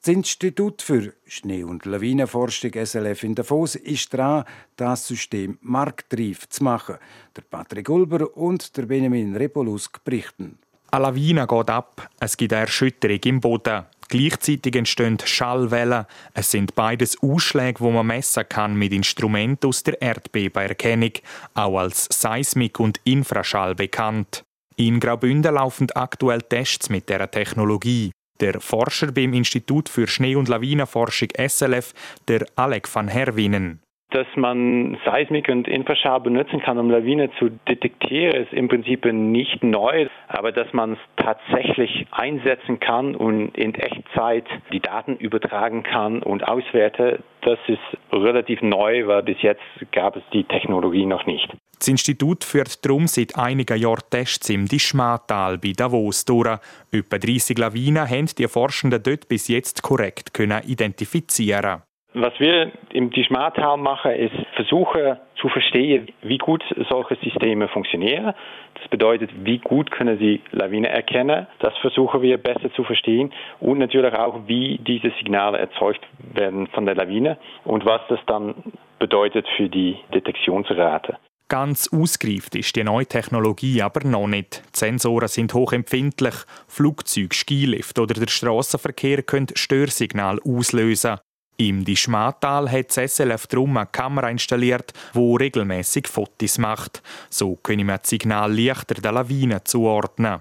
Das 0.00 0.14
Institut 0.14 0.80
für 0.80 1.12
Schnee- 1.26 1.64
und 1.64 1.84
Lawinenforschung 1.84 2.70
SLF 2.72 3.24
in 3.24 3.34
Davos 3.34 3.74
ist 3.74 4.14
dran, 4.14 4.44
das 4.76 5.06
System 5.06 5.58
marktreif 5.60 6.48
zu 6.48 6.62
machen. 6.62 6.98
Der 7.36 7.42
Patrick 7.42 7.88
Ulber 7.88 8.36
und 8.36 8.76
der 8.76 8.82
Benjamin 8.82 9.34
Repolusk 9.34 10.04
berichten. 10.04 10.58
Eine 10.90 11.02
Lawine 11.04 11.46
geht 11.46 11.70
ab, 11.70 12.08
es 12.20 12.36
gibt 12.36 12.52
Erschütterung 12.52 13.18
im 13.24 13.40
Boden. 13.40 13.84
Gleichzeitig 14.08 14.74
entstehen 14.74 15.18
Schallwellen. 15.22 16.06
Es 16.32 16.50
sind 16.50 16.74
beides 16.74 17.22
Ausschläge, 17.22 17.80
wo 17.80 17.90
man 17.90 18.06
messen 18.06 18.48
kann 18.48 18.74
mit 18.74 18.92
Instrumenten 18.92 19.68
aus 19.68 19.82
der 19.82 20.00
Erdbebenerkennung, 20.00 21.12
auch 21.54 21.78
als 21.78 22.08
Seismik 22.10 22.80
und 22.80 23.00
Infraschall 23.04 23.74
bekannt. 23.74 24.44
In 24.76 25.00
Graubünden 25.00 25.56
laufen 25.56 25.90
aktuell 25.90 26.40
Tests 26.40 26.88
mit 26.88 27.08
der 27.08 27.30
Technologie. 27.30 28.12
Der 28.40 28.60
Forscher 28.60 29.10
beim 29.12 29.34
Institut 29.34 29.88
für 29.88 30.06
Schnee- 30.06 30.36
und 30.36 30.48
Lawinenforschung 30.48 31.28
SLF, 31.36 31.92
der 32.28 32.46
Alec 32.56 32.92
van 32.94 33.08
Herwinen 33.08 33.80
dass 34.10 34.26
man 34.36 34.96
Seismik 35.04 35.48
und 35.48 35.68
Infraschall 35.68 36.20
benutzen 36.20 36.60
kann, 36.60 36.78
um 36.78 36.90
Lawine 36.90 37.30
zu 37.38 37.50
detektieren, 37.68 38.42
ist 38.42 38.52
im 38.52 38.68
Prinzip 38.68 39.04
nicht 39.04 39.62
neu. 39.62 40.08
Aber 40.28 40.50
dass 40.50 40.72
man 40.72 40.92
es 40.94 40.98
tatsächlich 41.16 42.06
einsetzen 42.10 42.80
kann 42.80 43.14
und 43.14 43.56
in 43.56 43.74
Echtzeit 43.74 44.46
die 44.72 44.80
Daten 44.80 45.16
übertragen 45.16 45.82
kann 45.82 46.22
und 46.22 46.46
auswerten, 46.46 47.22
das 47.42 47.58
ist 47.66 47.78
relativ 48.10 48.62
neu, 48.62 49.06
weil 49.06 49.22
bis 49.22 49.40
jetzt 49.42 49.62
gab 49.92 50.16
es 50.16 50.22
die 50.32 50.44
Technologie 50.44 51.06
noch 51.06 51.26
nicht. 51.26 51.48
Das 51.78 51.88
Institut 51.88 52.44
führt 52.44 52.84
darum 52.84 53.06
seit 53.06 53.36
einigen 53.36 53.78
Jahren 53.78 54.02
Tests 54.10 54.48
im 54.50 54.66
Dischmatal 54.66 55.58
bei 55.58 55.72
Davos 55.76 56.24
durch. 56.24 56.58
Etwa 56.90 57.18
30 57.18 57.56
Lawinen 57.58 58.08
haben 58.08 58.26
die 58.26 58.48
Forschenden 58.48 59.02
dort 59.02 59.28
bis 59.28 59.48
jetzt 59.48 59.82
korrekt 59.82 60.34
können 60.34 60.62
identifizieren 60.66 61.82
was 62.14 62.32
wir 62.38 62.72
im 62.92 63.10
Dischmartal 63.10 63.76
machen, 63.76 64.12
ist 64.12 64.34
versuchen 64.54 65.18
zu 65.40 65.48
verstehen, 65.48 66.08
wie 66.22 66.38
gut 66.38 66.64
solche 66.88 67.16
Systeme 67.16 67.68
funktionieren. 67.68 68.34
Das 68.74 68.88
bedeutet, 68.88 69.30
wie 69.44 69.58
gut 69.58 69.90
können 69.90 70.18
sie 70.18 70.40
Lawinen 70.52 70.90
erkennen. 70.90 71.46
Das 71.60 71.76
versuchen 71.78 72.22
wir 72.22 72.38
besser 72.38 72.72
zu 72.74 72.84
verstehen 72.84 73.32
und 73.60 73.78
natürlich 73.78 74.14
auch, 74.14 74.40
wie 74.46 74.78
diese 74.78 75.10
Signale 75.18 75.58
erzeugt 75.58 76.00
werden 76.34 76.66
von 76.68 76.86
der 76.86 76.94
Lawine 76.94 77.38
und 77.64 77.84
was 77.84 78.00
das 78.08 78.20
dann 78.26 78.54
bedeutet 78.98 79.46
für 79.56 79.68
die 79.68 79.96
Detektionsrate. 80.14 81.18
Ganz 81.48 81.88
ausgereift 81.92 82.54
ist 82.56 82.76
die 82.76 82.84
neue 82.84 83.06
Technologie 83.06 83.80
aber 83.80 84.06
noch 84.06 84.26
nicht. 84.26 84.62
Die 84.74 84.78
Sensoren 84.78 85.28
sind 85.28 85.54
hochempfindlich. 85.54 86.34
Flugzeuge, 86.66 87.34
Skilift 87.34 87.98
oder 87.98 88.14
der 88.14 88.28
Straßenverkehr 88.28 89.22
können 89.22 89.48
Störsignal 89.54 90.40
auslösen. 90.44 91.16
Im 91.60 91.84
Dischmatal 91.84 92.70
hat 92.70 92.96
das 92.96 93.16
SLF 93.16 93.48
drum 93.48 93.76
eine 93.76 93.86
Kamera 93.86 94.30
installiert, 94.30 94.92
wo 95.12 95.34
regelmäßig 95.34 96.06
Fotos 96.06 96.56
macht. 96.56 97.02
So 97.30 97.56
können 97.56 97.88
wir 97.88 97.98
das 97.98 98.10
Signal 98.10 98.56
leichter 98.56 98.94
der 98.94 99.10
Lawine 99.10 99.64
zuordnen. 99.64 100.40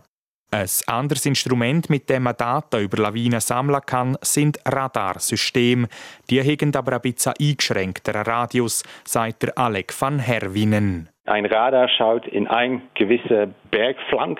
Ein 0.51 0.69
anderes 0.85 1.25
Instrument, 1.25 1.89
mit 1.89 2.07
dem 2.09 2.23
man 2.23 2.37
Daten 2.37 2.81
über 2.81 2.97
Lawinen 3.01 3.41
sammeln 3.41 3.81
kann, 3.83 4.15
sind 4.21 4.59
Radarsysteme. 4.63 5.89
Die 6.29 6.39
haben 6.39 6.75
aber 6.75 6.93
ein 6.93 7.01
bisschen 7.01 7.33
eingeschränkteren 7.39 8.21
Radius, 8.21 8.83
sagt 9.03 9.41
der 9.41 9.57
Alec 9.57 9.99
van 9.99 10.19
Herwinen. 10.19 11.09
Ein 11.27 11.45
Radar 11.45 11.89
schaut 11.89 12.25
in 12.25 12.47
ein 12.47 12.83
gewisser 12.93 13.47
Bergflank. 13.69 14.39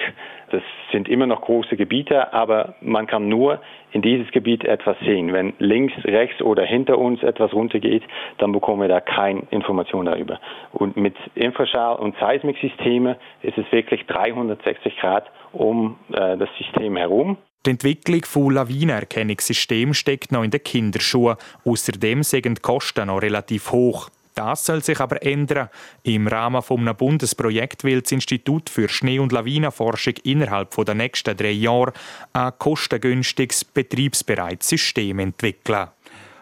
Das 0.52 0.62
sind 0.94 1.10
immer 1.10 1.28
noch 1.28 1.42
große 1.42 1.76
Gebiete, 1.76 2.32
aber 2.32 2.76
man 2.80 3.08
kann 3.08 3.28
nur 3.28 3.60
in 3.92 4.02
dieses 4.02 4.32
Gebiet 4.32 4.64
etwas 4.64 4.98
sehen. 5.02 5.34
Wenn 5.34 5.54
links, 5.60 5.94
rechts 6.06 6.42
oder 6.42 6.64
hinter 6.64 6.98
uns 6.98 7.22
etwas 7.24 7.52
runtergeht, 7.52 8.04
dann 8.38 8.54
bekommen 8.54 8.82
wir 8.82 8.88
da 8.88 9.02
keine 9.02 9.44
Information 9.50 10.06
darüber. 10.06 10.40
Und 10.72 10.96
mit 10.96 11.16
Infraschall- 11.36 12.00
und 12.00 12.16
Seismiksystemen 12.22 13.18
ist 13.42 13.58
es 13.58 13.70
wirklich 13.74 14.06
360 14.06 14.96
Grad 14.98 15.30
um 15.52 15.98
äh, 16.14 16.38
das 16.38 16.48
System 16.58 16.96
herum. 16.96 17.38
Die 17.66 17.72
Entwicklung 17.72 18.24
von 18.24 18.54
Lawinenerkennungssystemen 18.54 19.94
steckt 19.94 20.32
noch 20.32 20.44
in 20.44 20.52
den 20.52 20.64
Kinderschuhen. 20.64 21.36
Außerdem 21.66 22.24
sind 22.24 22.46
die 22.46 22.62
Kosten 22.62 23.08
noch 23.08 23.22
relativ 23.22 23.74
hoch. 23.74 24.10
Das 24.38 24.68
soll 24.68 24.84
sich 24.84 25.00
aber 25.00 25.24
ändern. 25.24 25.70
Im 26.04 26.28
Rahmen 26.28 26.62
eines 26.70 26.94
Bundesprojekts 26.94 27.84
will 27.84 28.02
das 28.02 28.12
Institut 28.12 28.70
für 28.70 28.88
Schnee- 28.88 29.18
und 29.18 29.32
Lawinenforschung 29.32 30.14
innerhalb 30.24 30.76
der 30.76 30.94
nächsten 30.94 31.36
drei 31.36 31.50
Jahre 31.50 31.92
ein 32.34 32.52
kostengünstiges, 32.60 33.66
betriebsbereites 33.66 34.70
System 34.70 35.18
entwickeln. 35.18 35.88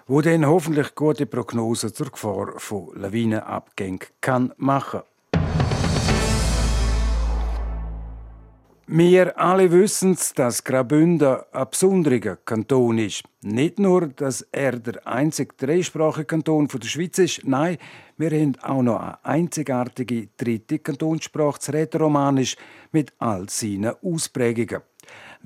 Wo 0.07 0.19
dann 0.19 0.45
hoffentlich 0.45 0.93
gute 0.93 1.25
Prognosen 1.25 1.93
zur 1.93 2.11
Gefahr 2.11 2.59
von 2.59 2.89
Lawinenabgängen 2.95 4.01
kann 4.19 4.53
machen 4.57 5.01
Wir 8.87 9.35
alle 9.39 9.71
wissen, 9.71 10.15
dass 10.35 10.63
Graubünden 10.63 11.37
ein 11.51 11.65
besonderer 11.71 12.35
Kanton 12.35 12.99
ist. 12.99 13.23
Nicht 13.41 13.79
nur, 13.79 14.09
dass 14.09 14.43
er 14.51 14.77
der 14.77 15.07
einzige 15.07 15.55
dreisprachige 15.57 16.25
Kanton 16.25 16.67
der 16.67 16.87
Schweiz 16.87 17.17
ist, 17.17 17.41
nein, 17.45 17.79
wir 18.17 18.29
haben 18.29 18.55
auch 18.61 18.83
noch 18.83 18.99
eine 18.99 19.25
einzigartige 19.25 20.27
dritte 20.37 20.77
Kantonssprache, 20.77 21.57
das 21.57 21.73
Rätoromanisch, 21.73 22.57
mit 22.91 23.11
all 23.17 23.49
seinen 23.49 23.95
Ausprägungen. 24.03 24.83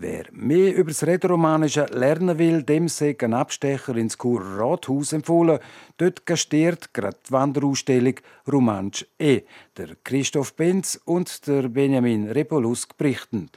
Wer 0.02 0.28
mehr 0.32 0.74
über 0.76 0.92
das 0.92 1.06
Rätoromanische 1.06 1.86
lernen 1.92 2.40
will, 2.40 2.64
dem 2.64 2.88
sei 2.88 3.18
ein 3.22 3.34
Abstecher 3.34 3.98
ins 3.98 4.18
Kur 4.18 4.42
Rathaus 4.42 5.12
empfohlen. 5.12 5.60
Dort 5.98 6.26
gastiert 6.26 6.94
gerade 6.94 7.18
die 7.28 7.32
Wanderausstellung 7.34 8.14
Romansch 8.50 9.06
E. 9.20 9.42
Der 9.76 9.90
Christoph 10.06 10.54
Benz 10.54 10.98
und 11.04 11.46
der 11.48 11.64
Benjamin 11.68 12.30
Repolusk 12.30 12.98
berichten. 12.98 13.50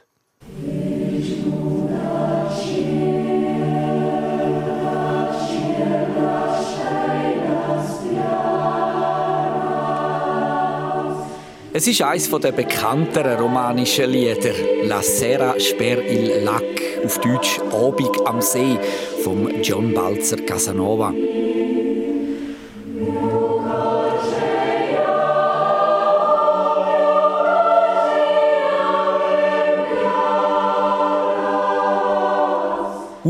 Es 11.75 11.87
ist 11.87 12.03
eines 12.03 12.29
der 12.29 12.51
bekannteren 12.51 13.39
romanischen 13.39 14.11
Lieder, 14.11 14.53
La 14.83 15.01
Sera 15.01 15.59
sper 15.59 16.05
il 16.07 16.43
Lac, 16.43 16.63
auf 17.03 17.19
Deutsch 17.19 17.59
Abig 17.71 18.11
am 18.25 18.41
See, 18.41 18.77
von 19.23 19.49
John 19.63 19.91
Balzer 19.91 20.37
Casanova. 20.37 21.11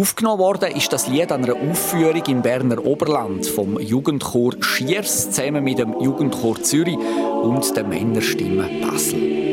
Aufgenommen 0.04 0.40
worden 0.40 0.76
ist 0.76 0.92
das 0.92 1.08
Lied 1.08 1.32
an 1.32 1.46
einer 1.46 1.56
Aufführung 1.56 2.26
im 2.28 2.42
Berner 2.42 2.86
Oberland 2.86 3.48
vom 3.48 3.80
Jugendchor 3.80 4.52
Schiers 4.60 5.32
zusammen 5.32 5.64
mit 5.64 5.80
dem 5.80 5.98
Jugendchor 5.98 6.62
Zürich 6.62 6.98
und 6.98 7.74
der 7.74 7.86
Männerstimme 7.86 8.70
Basel. 8.82 9.44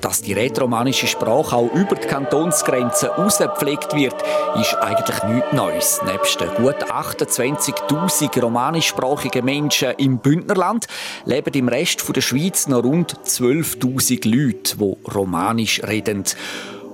Dass 0.00 0.22
die 0.22 0.32
rätoromanische 0.32 1.08
Sprache 1.08 1.56
auch 1.56 1.72
über 1.74 1.96
die 1.96 2.06
Kantonsgrenzen 2.06 3.08
ausgepflegt 3.08 3.96
wird, 3.96 4.14
ist 4.60 4.76
eigentlich 4.76 5.22
nichts 5.24 5.52
Neues. 5.52 6.00
Nebst 6.04 6.40
den 6.40 6.54
gut 6.54 6.84
28.000 6.84 8.40
romanischsprachigen 8.40 9.44
Menschen 9.44 9.90
im 9.98 10.18
Bündnerland 10.18 10.86
leben 11.24 11.54
im 11.54 11.66
Rest 11.68 12.04
der 12.14 12.20
Schweiz 12.20 12.68
noch 12.68 12.84
rund 12.84 13.16
12.000 13.24 14.28
Leute, 14.28 14.76
die 14.76 15.10
Romanisch 15.10 15.82
reden. 15.82 16.22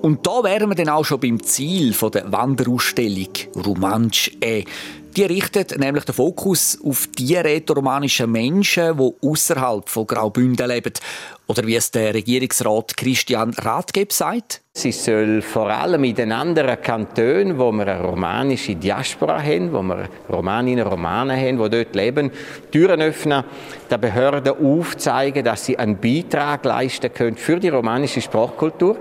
Und 0.02 0.26
da 0.26 0.44
wären 0.44 0.68
wir 0.68 0.76
dann 0.76 0.88
auch 0.88 1.04
schon 1.04 1.20
beim 1.20 1.42
Ziel 1.42 1.92
der 1.92 2.30
Wanderausstellung 2.30 3.28
Romansch 3.56 4.30
E. 4.40 4.64
Die 5.16 5.24
richtet 5.24 5.76
nämlich 5.78 6.04
den 6.04 6.14
Fokus 6.14 6.78
auf 6.84 7.08
die 7.18 7.34
rätoromanischen 7.34 8.30
Menschen, 8.30 8.96
die 8.96 9.26
außerhalb 9.26 9.88
von 9.88 10.06
Graubünden 10.06 10.68
leben. 10.68 10.92
Oder 11.48 11.66
wie 11.66 11.74
es 11.74 11.90
der 11.90 12.14
Regierungsrat 12.14 12.96
Christian 12.96 13.52
Rathgeb 13.54 14.12
sagt. 14.12 14.60
Sie 14.74 14.92
soll 14.92 15.42
vor 15.42 15.70
allem 15.70 16.04
in 16.04 16.14
den 16.14 16.30
anderen 16.30 16.80
Kantonen, 16.80 17.58
wo 17.58 17.72
wir 17.72 17.88
eine 17.88 18.00
romanische 18.00 18.76
Diaspora 18.76 19.42
haben, 19.42 19.72
wo 19.72 19.82
wir 19.82 20.08
Romaninnen 20.30 20.84
und 20.84 20.92
Romanen 20.92 21.36
haben, 21.36 21.58
die 21.64 21.70
dort 21.70 21.96
leben, 21.96 22.30
Türen 22.70 23.02
öffnen, 23.02 23.42
der 23.90 23.98
Behörden 23.98 24.64
aufzeigen, 24.64 25.44
dass 25.44 25.64
sie 25.64 25.76
einen 25.76 25.98
Beitrag 25.98 26.64
leisten 26.64 27.12
können 27.12 27.36
für 27.36 27.58
die 27.58 27.70
romanische 27.70 28.20
Sprachkultur 28.20 28.98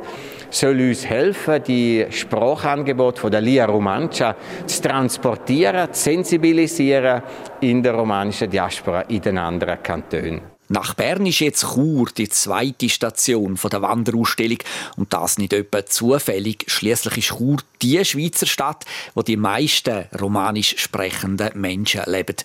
soll 0.50 0.80
uns 0.80 1.06
helfen, 1.06 1.62
die 1.64 2.06
Sprachangebote 2.10 3.22
von 3.22 3.32
der 3.32 3.42
Lia 3.42 3.66
Romancia 3.66 4.36
zu 4.66 4.82
transportieren, 4.82 5.94
zu 5.94 6.04
sensibilisieren 6.04 7.22
in 7.62 7.84
der 7.84 7.94
romanischen 7.94 8.50
Diaspora 8.50 9.02
in 9.02 9.22
den 9.22 9.38
anderen 9.38 9.82
Kantonen. 9.82 10.58
Nach 10.70 10.94
Bern 10.96 11.26
ist 11.26 11.40
jetzt 11.40 11.66
Chur 11.74 12.10
die 12.18 12.28
zweite 12.28 12.90
Station 12.90 13.58
der 13.72 13.82
Wanderausstellung 13.82 14.58
und 14.98 15.14
das 15.14 15.38
nicht 15.38 15.54
etwa 15.54 15.86
zufällig. 15.86 16.66
Schließlich 16.68 17.18
ist 17.18 17.38
Chur 17.38 17.58
die 17.82 18.04
Schweizer 18.04 18.46
Stadt, 18.46 18.84
wo 19.16 19.22
die 19.22 19.38
meisten 19.38 20.06
romanisch 20.20 20.76
sprechenden 20.78 21.52
Menschen 21.56 22.02
leben. 22.06 22.36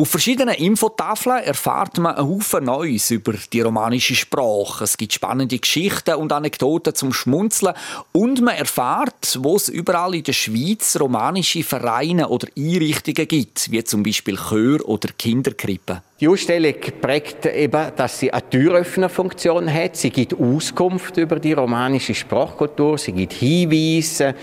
Auf 0.00 0.10
verschiedenen 0.10 0.54
Infotafeln 0.54 1.42
erfahrt 1.42 1.98
man 1.98 2.14
einen 2.14 2.28
Haufen 2.28 2.62
Neues 2.66 3.10
über 3.10 3.34
die 3.52 3.62
romanische 3.62 4.14
Sprache. 4.14 4.84
Es 4.84 4.96
gibt 4.96 5.12
spannende 5.12 5.58
Geschichten 5.58 6.14
und 6.14 6.32
Anekdoten 6.32 6.94
zum 6.94 7.12
Schmunzeln 7.12 7.74
und 8.12 8.40
man 8.40 8.54
erfahrt, 8.54 9.40
wo 9.40 9.56
es 9.56 9.68
überall 9.68 10.14
in 10.14 10.22
der 10.22 10.34
Schweiz 10.34 10.96
romanische 11.00 11.64
Vereine 11.64 12.28
oder 12.28 12.46
Einrichtungen 12.56 13.26
gibt, 13.26 13.72
wie 13.72 13.82
zum 13.82 14.04
Beispiel 14.04 14.36
Chör 14.36 14.88
oder 14.88 15.08
Kinderkrippen. 15.18 16.00
Die 16.20 16.28
Ausstellung 16.28 16.74
prägt 17.00 17.46
eben, 17.46 17.92
dass 17.96 18.20
sie 18.20 18.32
eine 18.32 18.48
Türöffnerfunktion 18.48 19.72
hat. 19.72 19.96
Sie 19.96 20.10
gibt 20.10 20.38
Auskunft 20.38 21.16
über 21.16 21.40
die 21.40 21.54
romanische 21.54 22.14
Sprachkultur, 22.14 22.98
sie 22.98 23.12
gibt 23.12 23.32
Hinweise 23.32 24.36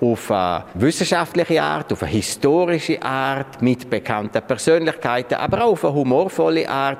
auf 0.00 0.30
eine 0.30 0.64
wissenschaftliche 0.74 1.62
Art, 1.62 1.92
auf 1.92 2.02
eine 2.02 2.12
historische 2.12 3.02
Art, 3.02 3.60
mit 3.60 3.88
bekannten 3.90 4.42
Persönlichkeiten, 4.42 5.34
aber 5.34 5.64
auch 5.64 5.72
auf 5.72 5.84
eine 5.84 5.94
humorvolle 5.94 6.68
Art. 6.68 6.98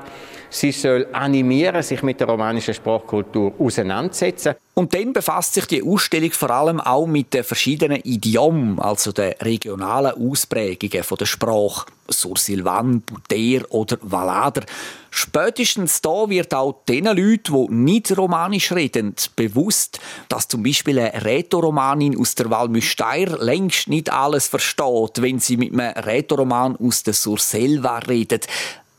Sie 0.51 0.73
soll 0.73 1.07
animieren, 1.13 1.83
sich 1.83 2.03
mit 2.03 2.21
der 2.21 2.29
romanischen 2.29 2.75
Sprachkultur 2.75 3.53
auseinandersetzen. 3.59 4.55
Und 4.75 4.95
dann 4.95 5.13
befasst 5.13 5.55
sich 5.55 5.67
die 5.67 5.83
Ausstellung 5.83 6.31
vor 6.31 6.51
allem 6.51 6.81
auch 6.81 7.07
mit 7.07 7.35
den 7.35 7.45
verschiedenen 7.45 8.01
Idiomen, 8.03 8.79
also 8.79 9.13
den 9.13 9.33
regionalen 9.43 10.13
Ausprägungen 10.13 11.05
der 11.19 11.27
Sprache. 11.27 11.87
Sursilvan, 12.11 13.03
Buter 13.03 13.71
oder 13.71 13.99
Valader. 14.01 14.63
Spätestens 15.11 16.01
da 16.01 16.29
wird 16.29 16.55
auch 16.55 16.85
den 16.89 17.05
Leuten, 17.05 17.67
die 17.69 17.75
nicht 17.75 18.17
romanisch 18.17 18.73
reden, 18.73 19.15
bewusst, 19.37 20.01
dass 20.29 20.49
zum 20.49 20.63
Beispiel 20.63 20.99
eine 20.99 21.25
Rätoromanin 21.25 22.19
aus 22.19 22.35
der 22.35 22.51
Walmüsteier 22.51 23.39
längst 23.39 23.89
nicht 23.89 24.13
alles 24.13 24.47
versteht, 24.49 25.21
wenn 25.21 25.39
sie 25.39 25.57
mit 25.57 25.73
einem 25.73 25.93
Rätoroman 25.93 26.77
aus 26.77 27.03
der 27.03 27.15
Surselva 27.15 27.99
redet. 27.99 28.47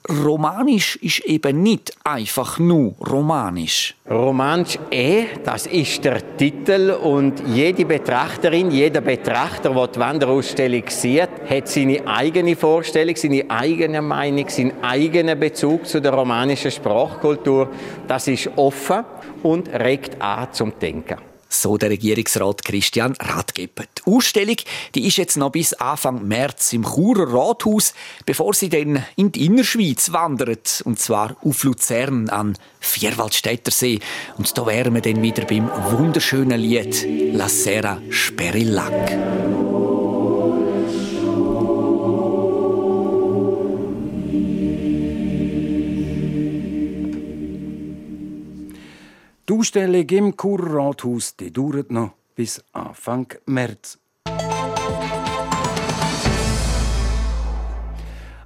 Romanisch 0.08 0.96
ist 0.98 1.20
eben 1.26 1.62
nicht 1.62 1.94
einfach 2.04 2.58
nur 2.58 2.96
Romanisch. 3.00 3.96
Romanisch 4.10 4.80
eh, 4.90 5.26
das 5.44 5.68
ist 5.68 6.04
der 6.04 6.38
Titel 6.38 6.92
und 6.92 7.44
jede 7.48 7.86
Betrachterin, 7.86 8.72
jeder 8.72 9.02
Betrachter, 9.02 9.70
der 9.70 9.88
die 9.88 10.00
Wanderausstellung 10.00 10.84
sieht, 10.88 11.30
hat 11.48 11.68
seine 11.68 12.08
eigene 12.08 12.56
Vorstellung, 12.56 13.16
seine 13.16 13.44
eigene 13.50 14.02
Meinung, 14.02 14.48
seinen 14.48 14.84
eigenen 14.84 15.40
Bezug 15.40 15.86
zu 15.86 16.02
der 16.02 16.14
romanischen 16.14 16.72
Sprachkultur. 16.72 17.70
Das 18.08 18.28
ist 18.28 18.50
offen 18.56 19.04
und 19.44 19.68
regt 19.68 20.20
an 20.22 20.48
zum 20.54 20.80
Denken. 20.80 21.29
So 21.50 21.78
der 21.78 21.90
Regierungsrat 21.90 22.64
Christian 22.64 23.16
Ratgeber. 23.20 23.84
Die 23.98 24.12
Ausstellung 24.12 24.58
die 24.96 25.08
ist 25.08 25.18
jetzt 25.18 25.36
noch 25.36 25.52
bis 25.52 25.74
Anfang 25.74 26.28
März 26.28 26.74
im 26.74 26.84
Churer 26.84 27.34
Rathaus, 27.34 27.94
bevor 28.26 28.54
sie 28.54 28.70
dann 28.70 29.04
in 29.16 29.32
die 29.32 29.46
Innerschweiz 29.46 30.12
wandert. 30.12 30.82
Und 30.86 31.00
zwar 31.00 31.36
auf 31.44 31.64
Luzern 31.64 32.30
an 32.30 32.58
Vierwaldstätter 32.80 33.72
See. 33.72 34.00
Und 34.38 34.58
da 34.58 34.66
wären 34.66 34.94
wir 34.94 35.02
dann 35.02 35.22
wieder 35.22 35.46
beim 35.46 35.70
wunderschönen 35.92 36.60
Lied 36.60 37.06
La 37.34 37.50
Sera 37.50 38.00
Sperillac. 38.10 39.89
Die 49.50 49.56
Ausstellung 49.56 50.08
im 50.10 50.38
Kurrathaus 50.38 51.36
dauert 51.36 51.92
noch 51.92 52.12
bis 52.36 52.64
Anfang 52.72 53.26
März. 53.48 53.98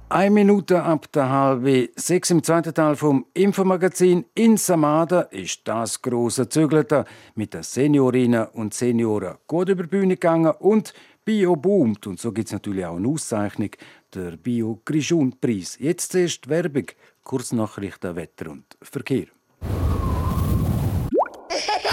Eine 0.08 0.30
Minute 0.30 0.82
ab 0.82 1.12
der 1.12 1.28
halbe 1.28 1.90
sechs 1.94 2.30
im 2.30 2.42
zweiten 2.42 2.72
Teil 2.72 2.96
vom 2.96 3.26
Infomagazin 3.34 4.24
in 4.34 4.56
Samada 4.56 5.20
ist 5.22 5.60
das 5.64 6.00
große 6.00 6.48
Zügelte 6.48 7.04
mit 7.34 7.52
den 7.52 7.62
Seniorinnen 7.62 8.46
und 8.54 8.72
Senioren 8.72 9.36
gut 9.46 9.68
über 9.68 9.82
die 9.82 9.90
Bühne 9.90 10.14
gegangen 10.14 10.54
und 10.58 10.94
Bio 11.22 11.54
boomt. 11.54 12.06
Und 12.06 12.18
so 12.18 12.32
gibt 12.32 12.48
es 12.48 12.54
natürlich 12.54 12.86
auch 12.86 12.96
eine 12.96 13.08
Auszeichnung, 13.08 13.72
der 14.14 14.38
Bio 14.38 14.80
Grischun 14.86 15.38
Preis. 15.38 15.76
Jetzt 15.78 16.12
zuerst 16.12 16.48
Werbung, 16.48 16.86
Kurznachrichten, 17.22 18.16
Wetter 18.16 18.50
und 18.50 18.64
Verkehr. 18.80 19.26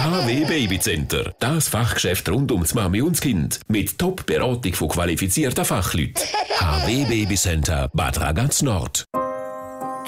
HW 0.03 0.45
Babycenter, 0.45 1.35
das 1.37 1.67
Fachgeschäft 1.67 2.27
rund 2.27 2.51
ums 2.51 2.73
Mami 2.73 3.03
und 3.03 3.11
das 3.11 3.21
Kind. 3.21 3.59
Mit 3.67 3.99
Top-Beratung 3.99 4.73
von 4.73 4.87
qualifizierten 4.87 5.63
Fachleuten. 5.63 6.23
HW 6.57 7.05
Babycenter 7.05 7.87
Bad 7.93 8.19
Ragaz 8.19 8.63
Nord. 8.63 9.05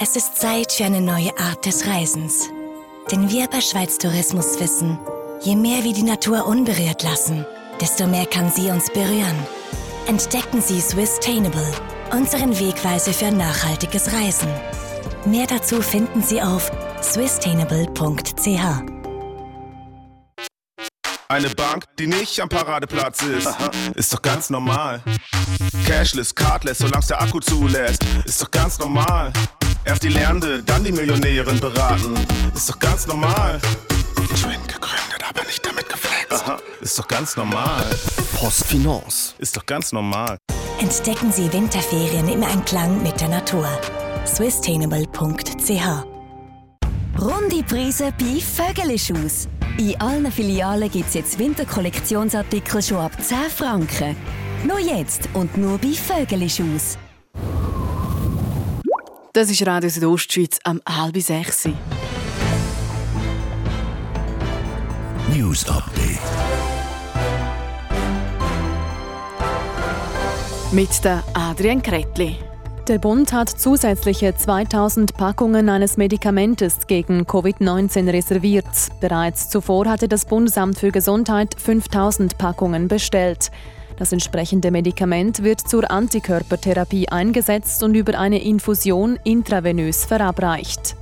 Es 0.02 0.16
ist 0.16 0.38
Zeit 0.38 0.72
für 0.72 0.86
eine 0.86 1.00
neue 1.00 1.38
Art 1.38 1.68
des 1.68 1.86
Reisens. 1.86 2.50
Denn 3.12 3.30
wir 3.30 3.48
bei 3.48 3.62
Schweiz 3.62 4.00
Tourismus 4.00 4.60
wissen, 4.60 4.98
je 5.44 5.56
mehr 5.56 5.84
wir 5.84 5.94
die 5.94 6.02
Natur 6.02 6.48
unberührt 6.48 7.04
lassen, 7.04 7.46
desto 7.80 8.08
mehr 8.08 8.26
kann 8.26 8.52
sie 8.52 8.72
uns 8.72 8.90
berühren. 8.90 9.38
Entdecken 10.08 10.64
Sie 10.64 10.82
Swisstainable, 10.82 11.72
unseren 12.12 12.60
Wegweise 12.60 13.14
für 13.14 13.30
nachhaltiges 13.30 14.12
Reisen. 14.12 14.50
Mehr 15.26 15.46
dazu 15.46 15.84
finden 15.84 16.24
Sie 16.24 16.42
auf 16.42 16.72
swisstainable.ch. 17.04 19.03
Eine 21.34 21.50
Bank, 21.50 21.86
die 21.98 22.06
nicht 22.06 22.40
am 22.40 22.48
Paradeplatz 22.48 23.24
ist, 23.24 23.48
Aha. 23.48 23.72
ist 23.96 24.14
doch 24.14 24.22
ganz 24.22 24.52
normal. 24.52 25.02
Cashless, 25.88 26.36
cardless, 26.36 26.78
solange 26.78 27.08
der 27.08 27.24
Akku 27.24 27.40
zulässt, 27.40 28.06
ist 28.24 28.40
doch 28.40 28.52
ganz 28.52 28.78
normal. 28.78 29.34
Erst 29.84 30.04
die 30.04 30.10
Lernende, 30.10 30.62
dann 30.62 30.84
die 30.84 30.92
Millionärin 30.92 31.60
beraten, 31.60 32.14
ist 32.54 32.70
doch 32.70 32.78
ganz 32.78 33.08
normal. 33.08 33.60
Twin 34.36 34.62
gegründet, 34.68 35.24
aber 35.28 35.44
nicht 35.46 35.66
damit 35.66 35.90
geflext. 35.90 36.34
Aha. 36.34 36.60
Ist 36.82 37.00
doch 37.00 37.08
ganz 37.08 37.36
normal. 37.36 37.84
Postfinance 38.36 39.34
ist 39.40 39.58
doch 39.58 39.66
ganz 39.66 39.92
normal. 39.92 40.38
Entdecken 40.80 41.32
Sie 41.32 41.52
Winterferien 41.52 42.30
im 42.30 42.44
Einklang 42.44 43.02
mit 43.02 43.20
der 43.20 43.30
Natur. 43.30 43.68
swisstainable.ch 44.26 45.82
Runde 47.20 47.64
Preise 47.64 48.14
bei 48.20 48.40
Vögelischus. 48.40 49.48
In 49.78 50.00
allen 50.00 50.32
Filialen 50.32 50.90
gibt 50.90 51.08
es 51.08 51.16
jetzt 51.16 51.40
Winterkollektionsartikel 51.40 52.82
schon 52.82 52.98
ab 52.98 53.12
10 53.20 53.38
Franken. 53.50 54.16
Nur 54.68 54.80
jetzt 54.80 55.28
und 55.34 55.58
nur 55.58 55.80
bei 55.80 55.94
Vögelischus. 55.94 56.98
Das 59.34 59.50
ist 59.50 59.66
Radio 59.66 59.90
Südostschweiz 59.90 60.60
am 60.64 60.80
halb 60.88 61.18
sechs. 61.18 61.68
News 65.34 65.68
Update. 65.68 66.20
Mit 70.72 71.04
der 71.04 71.24
Adrian 71.34 71.82
Kretli. 71.82 72.38
Der 72.90 73.00
Bund 73.00 73.32
hat 73.32 73.48
zusätzliche 73.48 74.36
2000 74.36 75.16
Packungen 75.16 75.70
eines 75.70 75.96
Medikamentes 75.96 76.86
gegen 76.86 77.22
Covid-19 77.22 78.12
reserviert. 78.12 78.66
Bereits 79.00 79.48
zuvor 79.48 79.86
hatte 79.86 80.10
das 80.10 80.26
Bundesamt 80.26 80.80
für 80.80 80.92
Gesundheit 80.92 81.56
5000 81.58 82.38
Packungen 82.38 82.90
bestellt. 82.90 83.52
Das 83.96 84.12
entsprechende 84.12 84.70
Medikament 84.70 85.44
wird 85.44 85.62
zur 85.62 85.90
Antikörpertherapie 85.90 87.08
eingesetzt 87.08 87.82
und 87.84 87.96
über 87.96 88.20
eine 88.20 88.44
Infusion 88.44 89.18
intravenös 89.24 90.04
verabreicht. 90.04 90.98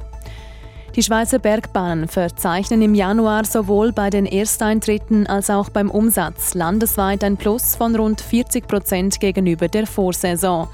Die 0.96 1.02
Schweizer 1.02 1.40
Bergbahnen 1.40 2.08
verzeichnen 2.08 2.84
im 2.84 2.94
Januar 2.94 3.44
sowohl 3.44 3.92
bei 3.92 4.12
den 4.12 4.28
Ersteintritten 4.28 5.26
als 5.26 5.50
auch 5.50 5.70
beim 5.70 5.90
Umsatz 5.90 6.54
landesweit 6.54 7.24
ein 7.24 7.38
Plus 7.38 7.76
von 7.76 7.96
rund 7.96 8.22
40 8.22 8.68
Prozent 8.68 9.20
gegenüber 9.20 9.68
der 9.68 9.88
Vorsaison. 9.88 10.68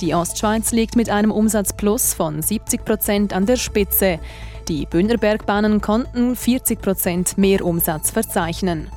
Die 0.00 0.14
Ostschweiz 0.14 0.72
liegt 0.72 0.96
mit 0.96 1.10
einem 1.10 1.30
Umsatzplus 1.30 2.14
von 2.14 2.40
70 2.40 2.86
Prozent 2.86 3.32
an 3.34 3.44
der 3.44 3.56
Spitze. 3.56 4.18
Die 4.66 4.86
Bündnerbergbahnen 4.86 5.82
konnten 5.82 6.36
40 6.36 6.80
Prozent 6.80 7.36
mehr 7.36 7.62
Umsatz 7.64 8.10
verzeichnen. 8.10 8.88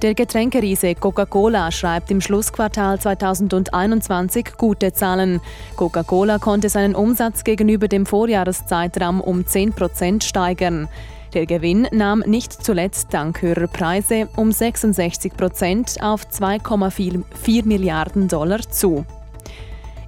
Der 0.00 0.14
Getränkeriese 0.14 0.94
Coca-Cola 0.94 1.70
schreibt 1.70 2.10
im 2.10 2.22
Schlussquartal 2.22 2.98
2021 2.98 4.56
gute 4.56 4.94
Zahlen. 4.94 5.40
Coca-Cola 5.76 6.38
konnte 6.38 6.70
seinen 6.70 6.94
Umsatz 6.94 7.44
gegenüber 7.44 7.86
dem 7.86 8.06
Vorjahreszeitraum 8.06 9.20
um 9.20 9.46
10 9.46 9.74
Prozent 9.74 10.24
steigern. 10.24 10.88
Der 11.34 11.46
Gewinn 11.46 11.86
nahm 11.92 12.20
nicht 12.20 12.52
zuletzt 12.52 13.08
dank 13.12 13.42
höherer 13.42 13.68
Preise 13.68 14.28
um 14.36 14.52
66 14.52 15.36
Prozent 15.36 16.02
auf 16.02 16.26
2,4 16.26 17.66
Milliarden 17.66 18.26
Dollar 18.26 18.60
zu. 18.60 19.04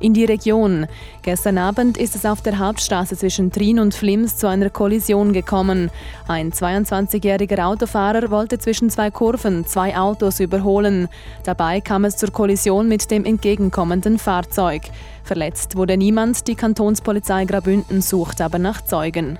In 0.00 0.14
die 0.14 0.24
Region. 0.24 0.86
Gestern 1.22 1.58
Abend 1.58 1.96
ist 1.96 2.14
es 2.14 2.24
auf 2.24 2.42
der 2.42 2.58
Hauptstraße 2.58 3.16
zwischen 3.16 3.50
Trin 3.50 3.78
und 3.78 3.94
Flims 3.94 4.36
zu 4.36 4.46
einer 4.46 4.70
Kollision 4.70 5.32
gekommen. 5.32 5.90
Ein 6.28 6.52
22-jähriger 6.52 7.64
Autofahrer 7.64 8.30
wollte 8.30 8.58
zwischen 8.58 8.90
zwei 8.90 9.10
Kurven 9.10 9.66
zwei 9.66 9.96
Autos 9.96 10.40
überholen. 10.40 11.08
Dabei 11.44 11.80
kam 11.80 12.04
es 12.04 12.16
zur 12.16 12.30
Kollision 12.30 12.88
mit 12.88 13.10
dem 13.10 13.24
entgegenkommenden 13.24 14.18
Fahrzeug. 14.18 14.82
Verletzt 15.22 15.76
wurde 15.76 15.96
niemand, 15.96 16.46
die 16.48 16.54
Kantonspolizei 16.54 17.44
Grabünden 17.44 18.02
sucht 18.02 18.40
aber 18.40 18.58
nach 18.58 18.82
Zeugen. 18.82 19.38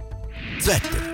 Wetter. 0.61 1.14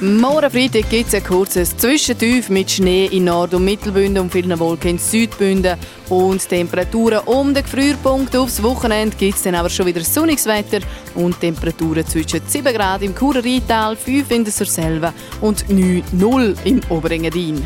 Morgen 0.00 0.50
Freitag 0.50 0.90
gibt 0.90 1.08
es 1.08 1.14
ein 1.14 1.24
kurzes 1.24 1.74
Zwischentief 1.74 2.50
mit 2.50 2.70
Schnee 2.70 3.06
in 3.06 3.24
Nord- 3.24 3.54
und 3.54 3.64
Mittelbünden 3.64 4.24
und 4.24 4.30
vielen 4.30 4.58
Wolken 4.58 4.90
in 4.90 4.98
Südbünden 4.98 5.78
und 6.10 6.46
Temperaturen 6.46 7.20
um 7.20 7.54
den 7.54 7.62
Gefrierpunkt. 7.62 8.36
Aufs 8.36 8.62
Wochenende 8.62 9.16
gibt 9.16 9.36
es 9.36 9.44
dann 9.44 9.54
aber 9.54 9.70
schon 9.70 9.86
wieder 9.86 10.02
sonniges 10.02 10.44
Wetter 10.44 10.80
und 11.14 11.40
Temperaturen 11.40 12.06
zwischen 12.06 12.42
7 12.46 12.74
Grad 12.74 13.00
im 13.00 13.14
Churer 13.16 13.42
Rheintal, 13.42 13.96
5 13.96 14.30
in 14.32 14.44
der 14.44 14.52
Surselva 14.52 15.14
und 15.40 15.66
9 15.70 16.04
0 16.12 16.54
im 16.64 16.80
Oberengadin. 16.90 17.64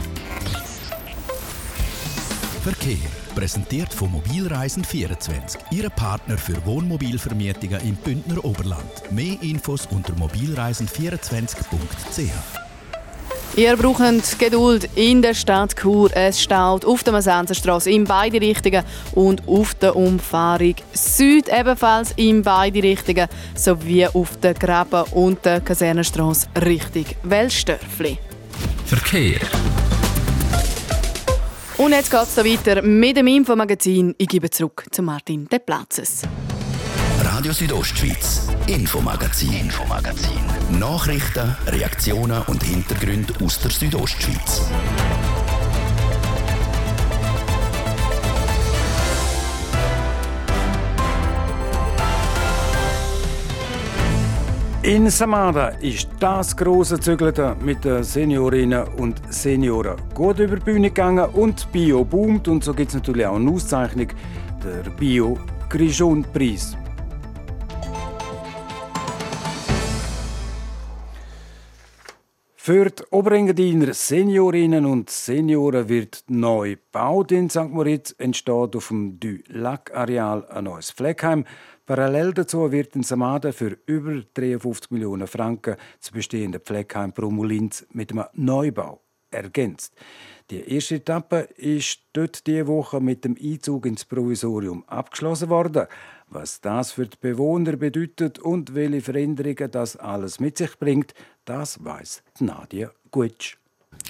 Verkehr. 2.63 3.20
Präsentiert 3.41 3.93
von 3.95 4.13
Mobilreisen24, 4.13 5.57
Ihre 5.71 5.89
Partner 5.89 6.37
für 6.37 6.63
Wohnmobilvermietungen 6.67 7.81
im 7.81 7.97
Bündner 7.97 8.45
Oberland. 8.45 9.11
Mehr 9.11 9.39
Infos 9.41 9.89
unter 9.91 10.13
mobilreisen24.ch. 10.13 12.21
Ihr 13.57 13.77
braucht 13.79 14.39
Geduld 14.39 14.91
in 14.95 15.23
der 15.23 15.33
Stadt 15.33 15.75
Chur. 15.75 16.15
Es 16.15 16.43
staut 16.43 16.85
auf 16.85 17.03
der 17.03 17.15
Masenserstraße 17.15 17.91
in 17.91 18.05
beide 18.05 18.43
Richtungen 18.43 18.85
und 19.13 19.49
auf 19.49 19.73
der 19.73 19.97
Umfahrung 19.97 20.75
Süd 20.93 21.49
ebenfalls 21.49 22.13
in 22.17 22.43
beide 22.43 22.83
Richtungen 22.83 23.27
sowie 23.55 24.07
auf 24.07 24.39
der 24.41 24.53
Graben- 24.53 25.11
und 25.13 25.47
der 25.47 25.63
Kasernenstraße 25.63 26.47
Richtung 26.63 27.07
Welsdörfli. 27.23 28.19
Verkehr. 28.85 29.41
Und 31.81 31.93
jetzt 31.93 32.11
geht 32.11 32.21
es 32.21 32.37
weiter 32.37 32.83
mit 32.83 33.17
dem 33.17 33.27
Infomagazin. 33.27 34.15
Ich 34.19 34.29
gebe 34.29 34.51
zurück 34.51 34.85
zu 34.91 35.01
Martin 35.01 35.49
De 35.49 35.59
Platzes. 35.59 36.25
Radio 37.25 37.53
Südostschweiz, 37.55 38.49
Infomagazin, 38.67 39.51
Infomagazin. 39.55 40.79
Nachrichten, 40.79 41.57
Reaktionen 41.67 42.43
und 42.49 42.63
Hintergründe 42.63 43.33
aus 43.43 43.61
der 43.61 43.71
Südostschweiz. 43.71 44.61
In 54.83 55.11
Samada 55.11 55.69
ist 55.83 56.09
das 56.21 56.57
große 56.57 56.99
Zügeln 57.01 57.35
mit 57.63 57.85
den 57.85 58.03
Seniorinnen 58.03 58.89
und 58.97 59.21
Senioren 59.29 59.97
gut 60.15 60.39
über 60.39 60.57
die 60.57 60.65
Bühne 60.65 60.89
gegangen 60.89 61.29
und 61.35 61.71
Bio 61.71 62.03
boomt 62.03 62.49
und 62.49 62.65
so 62.65 62.73
gibt 62.73 62.89
es 62.89 62.95
natürlich 62.95 63.27
auch 63.27 63.37
eine 63.37 63.51
Auszeichnung, 63.51 64.09
der 64.65 64.91
Bio 64.93 65.39
Grijon 65.69 66.25
Preis. 66.33 66.79
Für 72.63 72.91
die 72.91 73.03
Oberengadiner 73.11 73.95
Seniorinnen 73.95 74.85
und 74.85 75.09
Senioren 75.09 75.89
wird 75.89 76.25
neu 76.29 76.77
gebaut 76.77 77.33
in 77.33 77.49
St. 77.49 77.71
Moritz, 77.71 78.15
entsteht 78.19 78.77
auf 78.77 78.89
dem 78.89 79.19
Du 79.19 79.39
Lac 79.49 79.91
Areal 79.95 80.45
ein 80.45 80.65
neues 80.65 80.91
Fleckheim. 80.91 81.47
Parallel 81.87 82.35
dazu 82.35 82.71
wird 82.71 82.95
in 82.97 83.03
Samada 83.03 83.53
für 83.53 83.79
über 83.87 84.23
53 84.35 84.91
Millionen 84.91 85.27
Franken 85.27 85.77
das 86.01 86.11
bestehende 86.11 86.61
Pflegeheim 86.61 87.15
Promulins 87.15 87.87
mit 87.93 88.13
einem 88.13 88.27
Neubau 88.35 89.01
ergänzt. 89.31 89.95
Die 90.51 90.75
erste 90.75 90.97
Etappe 90.97 91.49
ist 91.57 92.01
dort 92.13 92.47
diese 92.47 92.67
Woche 92.67 93.01
mit 93.01 93.25
dem 93.25 93.39
Einzug 93.41 93.87
ins 93.87 94.05
Provisorium 94.05 94.85
abgeschlossen 94.87 95.49
worden. 95.49 95.87
Was 96.33 96.61
das 96.61 96.93
für 96.93 97.07
die 97.07 97.17
Bewohner 97.21 97.77
bedeutet 97.77 98.39
und 98.39 98.77
welche 98.77 99.01
Veränderungen 99.01 99.69
das 99.69 99.97
alles 99.97 100.39
mit 100.39 100.59
sich 100.59 100.79
bringt, 100.79 101.13
das 101.45 101.85
weiß 101.85 102.23
Nadia 102.39 102.93
Gutsch. 103.11 103.57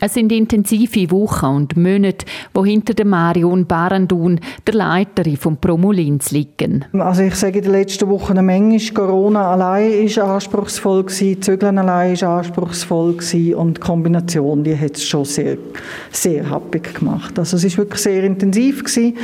Es 0.02 0.12
sind 0.14 0.30
intensive 0.30 1.10
Wochen 1.10 1.46
und 1.46 1.76
Monate, 1.78 2.26
wo 2.52 2.62
hinter 2.64 2.92
der 2.92 3.06
Marion 3.06 3.66
Barandun, 3.66 4.38
der 4.66 4.74
Leiterin 4.74 5.38
vom 5.38 5.56
Promulins, 5.56 6.30
liegen. 6.30 6.84
Also 6.92 7.22
ich 7.22 7.34
sage 7.36 7.58
in 7.58 7.64
den 7.64 7.72
letzten 7.72 8.06
Wochen 8.10 8.32
eine 8.32 8.42
Menge. 8.42 8.78
Corona 8.92 9.52
allein 9.52 9.90
ist 9.90 10.18
anspruchsvoll 10.18 11.04
gewesen, 11.04 11.40
Zügeln 11.40 11.78
allein 11.78 12.12
ist 12.12 12.22
anspruchsvoll 12.22 13.14
gewesen 13.14 13.54
und 13.54 13.78
die 13.78 13.80
Kombination, 13.80 14.62
die 14.62 14.78
hat 14.78 14.96
es 14.96 15.04
schon 15.04 15.24
sehr, 15.24 15.56
sehr 16.10 16.50
happig 16.50 16.94
gemacht. 16.94 17.38
Also 17.38 17.56
es 17.56 17.64
ist 17.64 17.78
wirklich 17.78 18.02
sehr 18.02 18.24
intensiv 18.24 18.84
gewesen. 18.84 19.16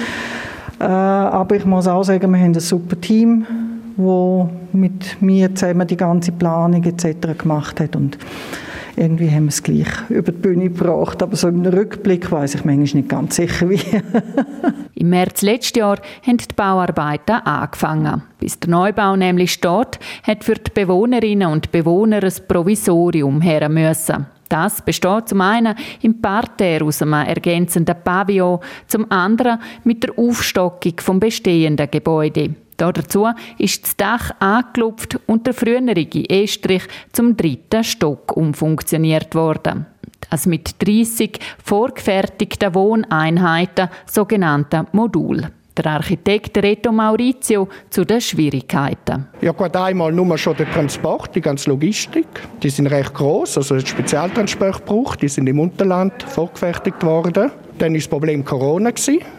Äh, 0.79 0.85
aber 0.85 1.57
ich 1.57 1.65
muss 1.65 1.87
auch 1.87 2.03
sagen, 2.03 2.31
wir 2.33 2.39
haben 2.39 2.55
ein 2.55 2.61
super 2.61 3.01
Team, 3.01 3.47
wo 3.97 4.51
mit 4.73 5.21
mir 5.23 5.55
zusammen 5.55 5.87
die 5.87 5.97
ganze 5.97 6.33
Planung 6.33 6.85
etc. 6.85 7.39
gemacht 7.39 7.81
hat 7.81 7.97
und 7.97 8.19
irgendwie 8.97 9.31
haben 9.31 9.45
wir 9.45 9.51
es 9.51 9.63
gleich 9.63 9.89
über 10.09 10.33
die 10.33 10.39
Bühne 10.39 10.71
gebracht. 10.71 11.23
Aber 11.23 11.37
so 11.37 11.49
im 11.49 11.65
Rückblick 11.65 12.31
weiß 12.31 12.55
ich 12.55 12.65
manchmal 12.65 13.03
nicht 13.03 13.09
ganz 13.09 13.37
sicher, 13.37 13.69
wie. 13.69 13.81
Im 14.95 15.11
März 15.11 15.43
letzten 15.43 15.81
Jahr 15.81 15.99
haben 16.27 16.39
die 16.39 16.55
Bauarbeiten 16.55 17.37
angefangen. 17.37 18.23
Bis 18.39 18.59
der 18.59 18.71
Neubau 18.71 19.17
nämlich 19.17 19.53
steht, 19.53 19.99
hat 20.23 20.45
für 20.45 20.55
die 20.55 20.71
Bewohnerinnen 20.73 21.49
und 21.49 21.73
Bewohner 21.73 22.23
ein 22.23 22.33
Provisorium 22.49 23.43
her 23.43 23.69
müssen. 23.69 24.27
Das 24.49 24.83
besteht 24.83 25.29
zum 25.29 25.41
einen 25.41 25.75
im 26.03 26.21
Parterre 26.21 26.85
aus 26.85 27.03
einem 27.03 27.15
ergänzenden 27.15 27.97
Pavillon, 28.03 28.61
zum 28.87 29.11
anderen 29.11 29.59
mit 29.85 30.05
der 30.05 30.17
Aufstockung 30.19 30.95
vom 31.01 31.19
bestehenden 31.19 31.91
Gebäude. 31.91 32.55
Dazu 32.77 33.27
ist 33.59 33.85
das 33.85 33.97
Dach 33.97 34.31
angelupft 34.39 35.19
und 35.27 35.47
der 35.47 35.55
frühere 35.55 36.07
Estrich 36.29 36.83
zum 37.13 37.37
dritten 37.37 37.83
Stock 37.83 38.37
umfunktioniert 38.37 39.35
worden. 39.35 39.87
Das 40.31 40.47
mit 40.47 40.83
30 40.85 41.39
vorgefertigten 41.65 42.75
Wohneinheiten, 42.75 43.89
sogenannten 44.07 44.87
Modul. 44.93 45.49
Der 45.77 45.87
Architekt 45.87 46.57
Reto 46.57 46.91
Maurizio 46.91 47.69
zu 47.91 48.05
den 48.05 48.21
Schwierigkeiten. 48.21 49.27
Ja 49.43 49.53
gut, 49.53 49.77
einmal 49.77 50.11
nur 50.11 50.39
schon 50.39 50.57
der 50.57 50.71
Transport, 50.71 51.35
die 51.35 51.43
ganze 51.43 51.69
Logistik. 51.69 52.27
Die 52.63 52.71
sind 52.71 52.87
recht 52.87 53.13
groß, 53.13 53.59
also 53.59 53.79
Spezialtransport 53.79 54.87
braucht. 54.87 55.21
Die 55.21 55.29
sind 55.29 55.47
im 55.49 55.61
Unterland 55.61 56.23
vorgefertigt 56.23 57.03
worden. 57.03 57.51
Dann 57.79 57.93
war 57.93 57.99
das 57.99 58.09
Problem 58.09 58.43
Corona. 58.43 58.91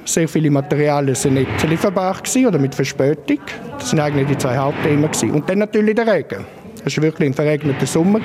Sehr 0.06 0.28
viele 0.28 0.52
Materialien 0.52 1.16
sind 1.16 1.34
nicht 1.34 1.64
lieferbar 1.68 2.18
oder 2.48 2.60
mit 2.60 2.76
Verspätung. 2.76 3.40
Das 3.80 3.90
sind 3.90 4.00
eigentlich 4.00 4.28
die 4.28 4.38
zwei 4.38 4.58
Hauptthemen. 4.58 5.10
Und 5.34 5.50
dann 5.50 5.58
natürlich 5.58 5.96
der 5.96 6.06
Regen. 6.06 6.46
Es 6.86 6.96
war 6.98 7.04
wirklich 7.04 7.30
ein 7.30 7.34
verregneter 7.34 7.88
Sommer. 7.88 8.20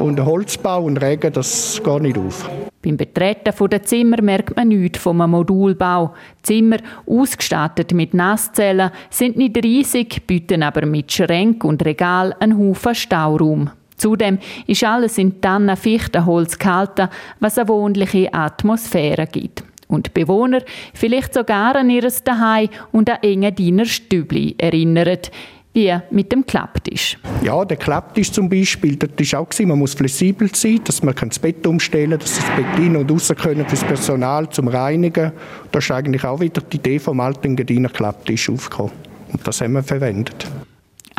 Und 0.00 0.24
Holzbau 0.24 0.84
und 0.84 0.96
Regen, 0.96 1.30
das 1.32 1.80
geht 1.84 2.02
nicht 2.02 2.16
auf. 2.16 2.48
Beim 2.82 2.96
Betreten 2.96 3.52
der 3.68 3.82
Zimmer 3.82 4.22
merkt 4.22 4.56
man 4.56 4.68
nichts 4.68 4.98
vom 4.98 5.18
Modulbau. 5.18 6.14
Zimmer, 6.42 6.78
ausgestattet 7.06 7.92
mit 7.92 8.14
Nasszellen, 8.14 8.90
sind 9.10 9.36
nicht 9.36 9.62
riesig, 9.62 10.26
bieten 10.26 10.62
aber 10.62 10.86
mit 10.86 11.12
Schränken 11.12 11.68
und 11.68 11.84
Regal 11.84 12.34
einen 12.40 12.56
Haufen 12.56 12.94
Stauraum. 12.94 13.70
Zudem 13.98 14.38
ist 14.66 14.82
alles 14.82 15.18
in 15.18 15.42
Tannen 15.42 15.76
Fichtenholz 15.76 16.58
gehalten, 16.58 17.10
was 17.38 17.58
eine 17.58 17.68
wohnliche 17.68 18.32
Atmosphäre 18.32 19.26
gibt. 19.26 19.62
Und 19.88 20.14
Bewohner 20.14 20.62
vielleicht 20.94 21.34
sogar 21.34 21.76
an 21.76 21.90
ihr 21.90 22.10
Daheim 22.24 22.70
und 22.92 23.10
an 23.10 23.18
enge 23.20 23.52
Diener 23.52 23.84
Stübli 23.84 24.54
erinnert 24.56 25.30
wie 25.72 25.96
mit 26.10 26.32
dem 26.32 26.44
Klapptisch. 26.44 27.16
Ja, 27.42 27.64
der 27.64 27.76
Klapptisch 27.76 28.32
zum 28.32 28.48
Beispiel, 28.48 28.96
das 28.96 29.10
ist 29.18 29.34
auch 29.34 29.48
gewesen, 29.48 29.68
man 29.68 29.78
muss 29.78 29.94
flexibel 29.94 30.52
sein, 30.54 30.80
dass 30.84 31.02
man 31.02 31.14
das 31.14 31.38
Bett 31.38 31.66
umstellen 31.66 32.10
kann, 32.10 32.20
dass 32.20 32.36
das 32.36 32.46
Bett 32.56 32.66
rein 32.76 32.96
und 32.96 33.10
raus 33.10 33.32
können 33.36 33.64
für 33.64 33.76
das 33.76 33.84
Personal 33.84 34.48
zum 34.50 34.68
Reinigen. 34.68 35.32
Da 35.70 35.78
ist 35.78 35.90
eigentlich 35.90 36.24
auch 36.24 36.40
wieder 36.40 36.60
die 36.60 36.76
Idee 36.76 36.98
vom 36.98 37.20
alten 37.20 37.56
Gediener 37.56 37.88
Klapptisch 37.88 38.50
aufgekommen. 38.50 38.92
Und 39.32 39.46
das 39.46 39.60
haben 39.60 39.74
wir 39.74 39.82
verwendet. 39.82 40.46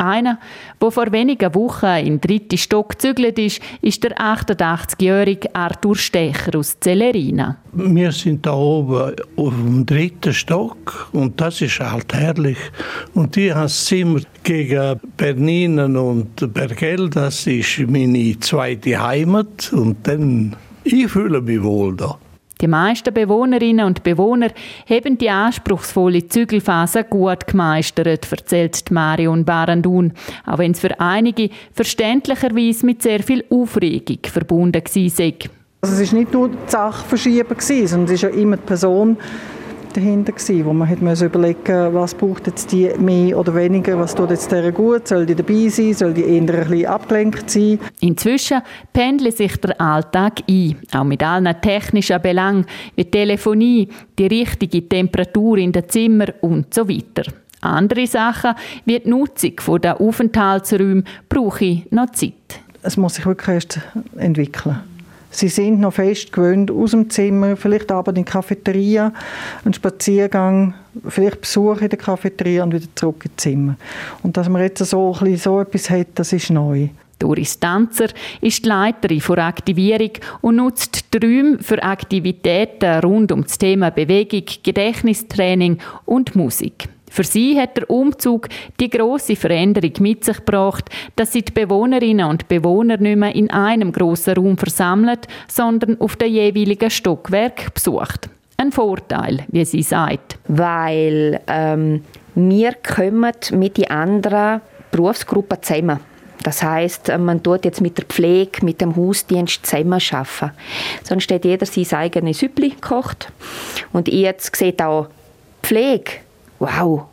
Einer, 0.02 0.38
der 0.80 0.90
vor 0.90 1.12
wenigen 1.12 1.54
Wochen 1.54 2.04
den 2.04 2.20
dritten 2.20 2.58
Stock 2.58 2.90
gezügelt 2.90 3.38
ist, 3.38 3.60
ist 3.80 4.02
der 4.02 4.18
88-jährige 4.18 5.54
Arthur 5.54 5.96
Stecher 5.96 6.58
aus 6.58 6.78
Zellerina. 6.80 7.58
Wir 7.72 8.10
sind 8.10 8.44
da 8.44 8.52
oben 8.52 9.14
auf 9.36 9.54
dem 9.54 9.86
dritten 9.86 10.32
Stock 10.32 11.08
und 11.12 11.40
das 11.40 11.60
ist 11.60 11.78
halt 11.78 12.12
herrlich. 12.12 12.58
Und 13.14 13.36
ich 13.36 13.52
habe 13.52 13.62
das 13.62 13.84
Zimmer 13.84 14.20
gegen 14.42 15.00
Berninen 15.16 15.96
und 15.96 16.52
Bergell, 16.52 17.08
das 17.08 17.46
ist 17.46 17.78
meine 17.88 18.38
zweite 18.40 19.00
Heimat 19.00 19.72
und 19.72 20.06
dann, 20.06 20.56
ich 20.84 21.08
fühle 21.08 21.40
mich 21.40 21.62
wohl 21.62 21.96
da. 21.96 22.18
Die 22.62 22.68
meisten 22.68 23.12
Bewohnerinnen 23.12 23.84
und 23.84 24.04
Bewohner 24.04 24.50
haben 24.88 25.18
die 25.18 25.28
anspruchsvolle 25.28 26.28
Zügelphase 26.28 27.02
gut 27.02 27.48
gemeistert, 27.48 28.30
erzählt 28.30 28.88
Marion 28.92 29.44
Barandun, 29.44 30.12
auch 30.46 30.58
wenn 30.58 30.70
es 30.70 30.78
für 30.78 31.00
einige 31.00 31.50
verständlicherweise 31.72 32.86
mit 32.86 33.02
sehr 33.02 33.20
viel 33.20 33.44
Aufregung 33.50 34.20
verbunden 34.22 34.80
war. 34.80 35.50
Also 35.80 36.00
es 36.00 36.12
war 36.12 36.18
nicht 36.20 36.32
nur 36.32 36.50
die 36.50 36.70
Sache 36.70 37.04
verschieben, 37.08 37.56
sondern 37.58 38.04
es 38.04 38.12
ist 38.12 38.22
ja 38.22 38.28
immer 38.28 38.56
die 38.56 38.62
Person, 38.62 39.16
dahinter 39.96 40.32
gewesen, 40.32 40.64
wo 40.64 40.72
man 40.72 40.88
hat 40.88 41.02
müssen 41.02 41.26
überlegen, 41.26 41.94
was 41.94 42.14
braucht 42.14 42.46
jetzt 42.46 42.72
die 42.72 42.90
mehr 42.98 43.38
oder 43.38 43.54
weniger, 43.54 43.98
was 43.98 44.14
tut 44.14 44.30
jetzt 44.30 44.50
der 44.50 44.72
gut, 44.72 45.08
soll 45.08 45.26
die 45.26 45.34
dabei 45.34 45.68
sein, 45.68 45.94
soll 45.94 46.14
die 46.14 46.22
eher 46.22 46.40
ein 46.40 46.46
bisschen 46.46 46.86
abgelenkt 46.86 47.50
sein. 47.50 47.78
Inzwischen 48.00 48.62
pendelt 48.92 49.36
sich 49.36 49.56
der 49.56 49.80
Alltag 49.80 50.40
ein, 50.48 50.76
auch 50.92 51.04
mit 51.04 51.22
allen 51.22 51.54
technischen 51.60 52.20
Belangen 52.20 52.66
wie 52.96 53.04
Telefonie, 53.04 53.88
die 54.18 54.26
richtige 54.26 54.88
Temperatur 54.88 55.58
in 55.58 55.72
den 55.72 55.88
Zimmer 55.88 56.26
und 56.40 56.72
so 56.72 56.88
weiter. 56.88 57.30
Andere 57.60 58.06
Sachen 58.06 58.54
wie 58.84 58.98
die 58.98 59.08
Nutzung 59.08 59.80
der 59.80 60.00
Aufenthaltsräume 60.00 61.04
brauche 61.28 61.64
ich 61.64 61.92
noch 61.92 62.10
Zeit. 62.10 62.32
Es 62.82 62.96
muss 62.96 63.14
sich 63.14 63.26
wirklich 63.26 63.48
erst 63.48 63.80
entwickeln. 64.16 64.80
Sie 65.32 65.48
sind 65.48 65.80
noch 65.80 65.94
fest 65.94 66.30
gewöhnt 66.30 66.70
aus 66.70 66.90
dem 66.90 67.08
Zimmer, 67.08 67.56
vielleicht 67.56 67.90
aber 67.90 68.10
in 68.10 68.16
die 68.16 68.24
Cafeteria, 68.24 69.12
einen 69.64 69.72
Spaziergang, 69.72 70.74
vielleicht 71.08 71.40
Besuch 71.40 71.80
in 71.80 71.88
der 71.88 71.98
Cafeteria 71.98 72.62
und 72.62 72.74
wieder 72.74 72.86
zurück 72.94 73.24
ins 73.24 73.36
Zimmer. 73.38 73.76
Und 74.22 74.36
dass 74.36 74.50
man 74.50 74.62
jetzt 74.62 74.84
so, 74.84 75.16
ein 75.18 75.36
so 75.38 75.60
etwas 75.60 75.88
hat, 75.88 76.08
das 76.14 76.34
ist 76.34 76.50
neu. 76.50 76.88
Doris 77.18 77.58
Tanzer 77.58 78.08
ist 78.40 78.64
die 78.64 78.68
Leiterin 78.68 79.20
für 79.20 79.38
Aktivierung 79.38 80.10
und 80.42 80.56
nutzt 80.56 81.14
die 81.14 81.18
Räume 81.18 81.58
für 81.60 81.82
Aktivitäten 81.82 83.00
rund 83.00 83.32
um 83.32 83.44
das 83.44 83.56
Thema 83.56 83.90
Bewegung, 83.90 84.44
Gedächtnistraining 84.62 85.78
und 86.04 86.36
Musik. 86.36 86.88
Für 87.12 87.24
sie 87.24 87.60
hat 87.60 87.76
der 87.76 87.90
Umzug 87.90 88.48
die 88.80 88.88
große 88.88 89.36
Veränderung 89.36 89.92
mit 89.98 90.24
sich 90.24 90.38
gebracht, 90.38 90.88
dass 91.14 91.30
sie 91.32 91.42
die 91.42 91.52
Bewohnerinnen 91.52 92.26
und 92.26 92.48
Bewohner 92.48 92.96
nicht 92.96 93.18
mehr 93.18 93.34
in 93.34 93.50
einem 93.50 93.92
grossen 93.92 94.32
Raum 94.32 94.56
versammelt, 94.56 95.28
sondern 95.46 96.00
auf 96.00 96.16
den 96.16 96.32
jeweiligen 96.32 96.88
Stockwerk 96.88 97.74
besucht. 97.74 98.30
Ein 98.56 98.72
Vorteil, 98.72 99.44
wie 99.48 99.66
sie 99.66 99.82
sagt. 99.82 100.38
Weil 100.48 101.38
ähm, 101.48 102.02
wir 102.34 102.72
kommen 102.76 103.34
mit 103.50 103.76
den 103.76 103.90
anderen 103.90 104.62
Berufsgruppen 104.90 105.62
zusammen. 105.62 106.00
Das 106.42 106.62
heißt, 106.62 107.12
man 107.18 107.42
tut 107.42 107.66
jetzt 107.66 107.82
mit 107.82 107.98
der 107.98 108.06
Pflege, 108.06 108.64
mit 108.64 108.80
dem 108.80 108.96
Hausdienst 108.96 109.66
zusammen 109.66 110.00
arbeiten. 110.12 110.56
Sonst 111.02 111.30
hat 111.30 111.44
jeder 111.44 111.66
sein 111.66 111.86
eigenes 111.92 112.38
Süppli 112.38 112.70
gekocht. 112.70 113.30
Und 113.92 114.08
jetzt 114.08 114.56
sieht 114.56 114.80
auch 114.80 115.08
Pflege 115.62 116.12
wow, 116.62 117.06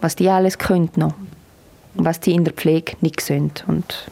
was 0.00 0.16
die 0.16 0.28
alles 0.28 0.58
können 0.58 0.90
noch. 0.96 1.14
Was 1.94 2.20
die 2.20 2.32
in 2.32 2.44
der 2.44 2.52
Pflege 2.52 2.96
nicht 3.00 3.20
sehen. 3.20 3.52
Und 3.66 4.08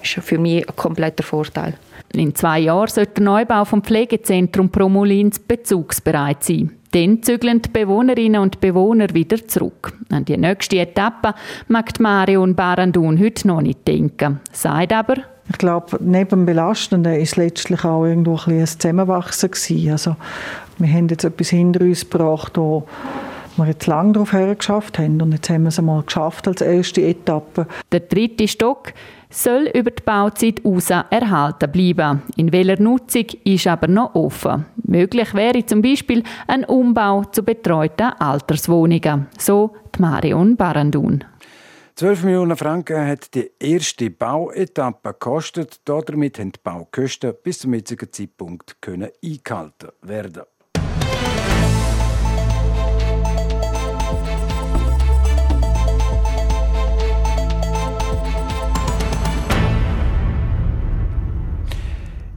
das 0.00 0.16
ist 0.16 0.24
für 0.24 0.38
mich 0.38 0.68
ein 0.68 0.76
kompletter 0.76 1.22
Vorteil. 1.22 1.74
In 2.12 2.34
zwei 2.34 2.60
Jahren 2.60 2.88
sollte 2.88 3.14
der 3.14 3.24
Neubau 3.24 3.64
vom 3.64 3.82
Pflegezentrum 3.82 4.70
Promolins 4.70 5.38
bezugsbereit 5.38 6.44
sein. 6.44 6.72
Dann 6.92 7.22
zügeln 7.22 7.62
die 7.62 7.68
Bewohnerinnen 7.68 8.40
und 8.40 8.60
Bewohner 8.60 9.12
wieder 9.12 9.44
zurück. 9.46 9.92
An 10.10 10.24
die 10.24 10.36
nächste 10.36 10.78
Etappe 10.78 11.34
mag 11.68 11.98
Marion 11.98 12.54
Barandun 12.54 13.18
heute 13.20 13.48
noch 13.48 13.60
nicht 13.60 13.86
denken. 13.86 14.40
Sagt 14.52 14.92
aber, 14.92 15.16
ich 15.48 15.58
glaube, 15.58 15.98
neben 16.00 16.30
dem 16.30 16.46
Belastenden 16.46 17.20
ist 17.20 17.36
letztlich 17.36 17.84
auch 17.84 18.04
irgendwo 18.04 18.38
ein, 18.46 18.60
ein 18.60 18.66
Zusammenwachsen 18.66 19.50
gewesen. 19.50 19.90
Also, 19.90 20.16
wir 20.78 20.88
haben 20.92 21.08
jetzt 21.08 21.24
etwas 21.24 21.50
hinter 21.50 21.82
uns 21.82 22.08
gebracht, 22.08 22.56
wo 22.56 22.86
wir 23.58 23.66
jetzt 23.66 23.86
lange 23.86 24.12
darauf 24.12 24.32
hergeschafft 24.32 24.98
haben 24.98 25.20
und 25.20 25.32
jetzt 25.32 25.48
haben 25.50 25.62
wir 25.62 25.68
es 25.68 25.78
einmal 25.78 26.02
geschafft 26.02 26.48
als 26.48 26.60
erste 26.60 27.02
Etappe. 27.02 27.66
Der 27.92 28.00
dritte 28.00 28.48
Stock 28.48 28.92
soll 29.30 29.70
über 29.74 29.90
die 29.90 30.02
Bauzeit 30.02 30.60
hinaus 30.60 30.90
erhalten 30.90 31.70
bleiben. 31.70 32.22
In 32.36 32.52
welcher 32.52 32.80
Nutzung 32.80 33.26
ist 33.44 33.66
aber 33.66 33.88
noch 33.88 34.14
offen. 34.14 34.66
Möglich 34.84 35.34
wäre 35.34 35.64
zum 35.66 35.82
Beispiel 35.82 36.22
ein 36.46 36.64
Umbau 36.64 37.24
zu 37.24 37.42
betreuten 37.42 38.12
Alterswohnungen. 38.18 39.26
So 39.38 39.74
die 39.94 40.00
Marion 40.02 40.56
Barandun. 40.56 41.24
12 41.96 42.24
Millionen 42.24 42.56
Franken 42.58 43.06
hat 43.06 43.34
die 43.34 43.50
erste 43.58 44.10
Bauetappe 44.10 45.14
gekostet. 45.14 45.80
Damit 45.86 46.38
haben 46.38 46.52
die 46.52 46.60
Baukosten 46.62 47.32
bis 47.42 47.60
zum 47.60 47.72
jetzigen 47.72 48.12
Zeitpunkt 48.12 48.76
können 48.82 49.08
eingehalten 49.24 49.88
werden. 50.02 50.42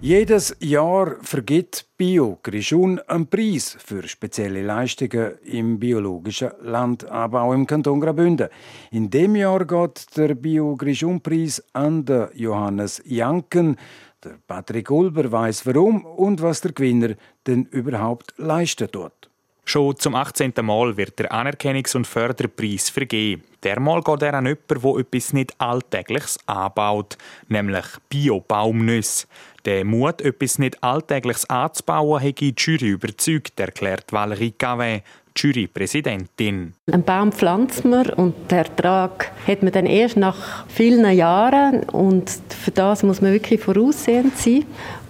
Jedes 0.02 0.56
Jahr 0.62 1.18
vergibt 1.24 1.86
Bio 1.98 2.40
Grischun 2.42 3.00
einen 3.00 3.28
Preis 3.28 3.76
für 3.84 4.08
spezielle 4.08 4.64
Leistungen 4.64 5.38
im 5.44 5.78
biologischen 5.78 6.52
Landanbau 6.62 7.54
im 7.54 7.68
Kanton 7.68 8.00
Graubünden. 8.00 8.48
In 8.92 9.10
dem 9.10 9.36
Jahr 9.36 9.66
geht 9.66 10.06
der 10.16 10.36
Bio 10.36 10.78
Grischun 10.78 11.20
Preis 11.20 11.62
an 11.74 12.06
den 12.06 12.30
Johannes 12.34 13.02
Janken. 13.04 13.76
Der 14.24 14.38
Patrick 14.48 14.90
Ulber 14.90 15.30
weiß 15.30 15.66
warum 15.66 16.06
und 16.06 16.42
was 16.42 16.62
der 16.62 16.72
Gewinner 16.72 17.16
denn 17.46 17.66
überhaupt 17.66 18.34
leisten 18.38 18.90
tut. 18.90 19.30
Schon 19.66 19.98
zum 19.98 20.16
18. 20.16 20.54
Mal 20.62 20.96
wird 20.96 21.20
der 21.20 21.34
Anerkennungs- 21.34 21.98
und 21.98 22.08
Förderpreis 22.08 22.90
vergeben. 22.90 23.44
Dermal 23.64 24.02
geht 24.02 24.22
er 24.22 24.34
an 24.36 24.46
jemanden, 24.46 24.82
der 24.82 25.00
etwas 25.00 25.34
nicht 25.34 25.54
Alltägliches 25.60 26.40
anbaut, 26.46 27.18
nämlich 27.48 27.86
Bio-Baumnüsse. 28.10 29.28
Der 29.66 29.84
Mut, 29.84 30.22
etwas 30.22 30.60
nicht 30.60 30.82
Alltägliches 30.82 31.50
anzubauen, 31.50 32.24
hat 32.24 32.40
die 32.40 32.54
Jury 32.58 32.90
überzeugt, 32.92 33.60
erklärt 33.60 34.14
Valerie 34.14 34.54
Gavin, 34.58 35.02
Jurypräsidentin. 35.36 36.74
Ein 36.92 37.04
Baum 37.04 37.32
pflanzt 37.32 37.86
man 37.86 38.10
und 38.10 38.52
der 38.52 38.60
Ertrag 38.60 39.32
hat 39.48 39.64
man 39.64 39.72
dann 39.72 39.86
erst 39.86 40.18
nach 40.18 40.68
vielen 40.68 41.10
Jahren 41.16 41.84
und 41.84 42.30
für 42.50 42.72
das 42.72 43.04
muss 43.04 43.22
man 43.22 43.32
wirklich 43.32 43.62
voraussehend 43.62 44.38
sein. 44.38 44.66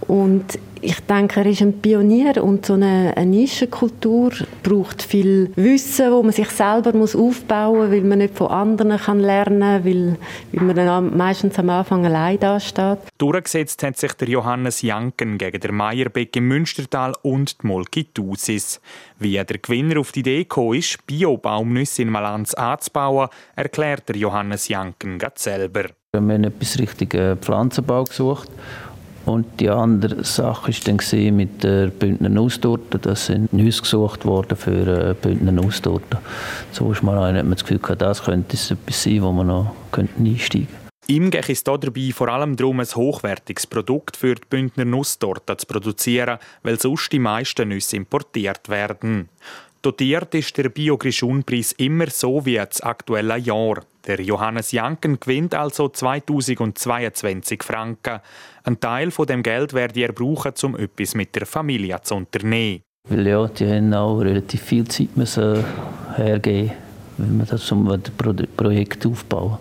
Und 0.10 0.58
ich 0.82 1.00
denke, 1.02 1.42
er 1.42 1.46
ist 1.46 1.62
ein 1.62 1.82
Pionier 1.82 2.44
und 2.44 2.66
so 2.66 2.74
eine, 2.74 3.14
eine 3.16 3.30
Nischenkultur 3.30 4.32
braucht 4.64 5.04
viel 5.04 5.52
Wissen, 5.56 6.12
wo 6.12 6.24
man 6.24 6.32
sich 6.32 6.50
selber 6.50 6.94
muss 6.94 7.16
aufbauen 7.16 7.78
muss, 7.78 7.92
weil 7.92 8.02
man 8.02 8.18
nicht 8.18 8.36
von 8.36 8.48
anderen 8.48 8.98
kann 8.98 9.20
lernen 9.20 9.60
kann, 9.60 9.86
weil, 9.86 10.18
weil 10.52 10.66
man 10.66 10.76
dann 10.76 11.16
meistens 11.16 11.60
am 11.60 11.70
Anfang 11.70 12.08
allein 12.08 12.40
dasteht. 12.40 12.98
Durchgesetzt 13.20 13.84
hat 13.84 13.98
sich 13.98 14.14
der 14.14 14.30
Johannes 14.30 14.82
Janken 14.82 15.38
gegen 15.38 15.60
der 15.60 15.72
Meierbeck 15.72 16.36
im 16.36 16.48
Münstertal 16.48 17.14
und 17.22 17.62
die 17.62 17.68
Molki 17.68 18.06
Tusis. 18.06 18.82
Wie 19.20 19.34
der 19.34 19.46
Gewinner 19.46 20.00
auf 20.00 20.12
die 20.12 20.22
Idee 20.22 20.40
gekommen 20.40 20.80
ist, 20.80 21.06
Bio-Baumnüsse 21.06 22.02
in 22.02 22.10
Malanz 22.10 22.56
anzubauen, 22.56 23.30
erklärt 23.56 24.10
der 24.10 24.16
Johannes 24.16 24.70
Janken 24.70 25.20
selber. 25.36 25.84
Wir 26.14 26.22
haben 26.22 26.44
etwas 26.44 26.80
richtigen 26.80 27.38
Pflanzenbau 27.38 28.06
gesucht 28.06 28.50
und 29.30 29.60
die 29.60 29.70
andere 29.70 30.24
Sache 30.24 30.74
war 30.74 30.96
dann 30.98 31.36
mit 31.36 31.64
der 31.64 31.88
Bündner 31.88 32.30
Nusstorte. 32.30 32.98
Das 33.00 33.28
sind 33.28 33.54
Nüsse 33.54 33.82
gesucht 33.82 34.26
worden 34.26 34.58
für 34.58 35.12
äh, 35.12 35.14
Bündner 35.14 35.52
Nusstorte. 35.52 36.18
So 36.72 36.92
ist 36.92 37.04
man 37.04 37.16
hat 37.16 37.44
man 37.44 37.52
das 37.52 37.64
Gefühl 37.64 37.80
gehabt, 37.80 38.02
das 38.02 38.24
könnte 38.24 38.58
etwas 38.58 39.04
sein, 39.04 39.22
wo 39.22 39.32
man 39.32 39.48
noch 39.48 39.76
einsteigen 39.92 40.68
könnte. 40.68 40.68
Ihm 41.08 41.32
geht 41.32 41.50
es 41.50 41.64
dabei 41.64 42.12
vor 42.14 42.28
allem 42.30 42.56
darum, 42.56 42.80
ein 42.80 42.86
hochwertiges 42.86 43.66
Produkt 43.66 44.16
für 44.16 44.36
die 44.36 44.46
Bündner 44.48 44.86
Nusstorte 44.86 45.58
zu 45.58 45.66
produzieren, 45.66 46.38
weil 46.62 46.80
sonst 46.80 47.12
die 47.12 47.18
meisten 47.18 47.70
Nüsse 47.70 47.96
importiert 47.96 48.70
werden. 48.70 49.30
Dotiert 49.82 50.36
ist 50.36 50.58
der 50.58 50.68
Bio-Grischun-Preis 50.68 51.72
immer 51.74 52.10
so 52.10 52.46
wie 52.46 52.56
das 52.56 52.82
aktuelle 52.82 53.38
Jahr. 53.38 53.82
Der 54.06 54.20
Johannes 54.22 54.74
Janken 54.74 55.20
gewinnt 55.20 55.56
also 55.56 55.88
2022 55.88 57.64
Franken. 57.64 58.20
Ein 58.64 58.80
Teil 58.80 59.12
von 59.12 59.26
dem 59.28 59.42
Geld 59.42 59.74
werde 59.74 60.02
er 60.02 60.12
brauchen, 60.12 60.54
um 60.64 60.76
etwas 60.76 61.16
mit 61.16 61.34
der 61.34 61.46
Familie 61.46 61.98
zu 62.02 62.16
unternehmen. 62.16 62.82
Weil 63.08 63.26
ja, 63.26 63.48
die 63.48 63.68
haben 63.68 63.94
auch 63.94 64.20
relativ 64.20 64.62
viel 64.64 64.86
Zeit 64.88 65.16
müssen 65.16 65.64
hergeben 66.16 66.72
wie 67.20 67.36
man 67.36 67.48
das 67.48 67.72
um 67.72 67.90
ein 67.90 68.02
Projekt 68.56 69.06
aufbauen. 69.06 69.58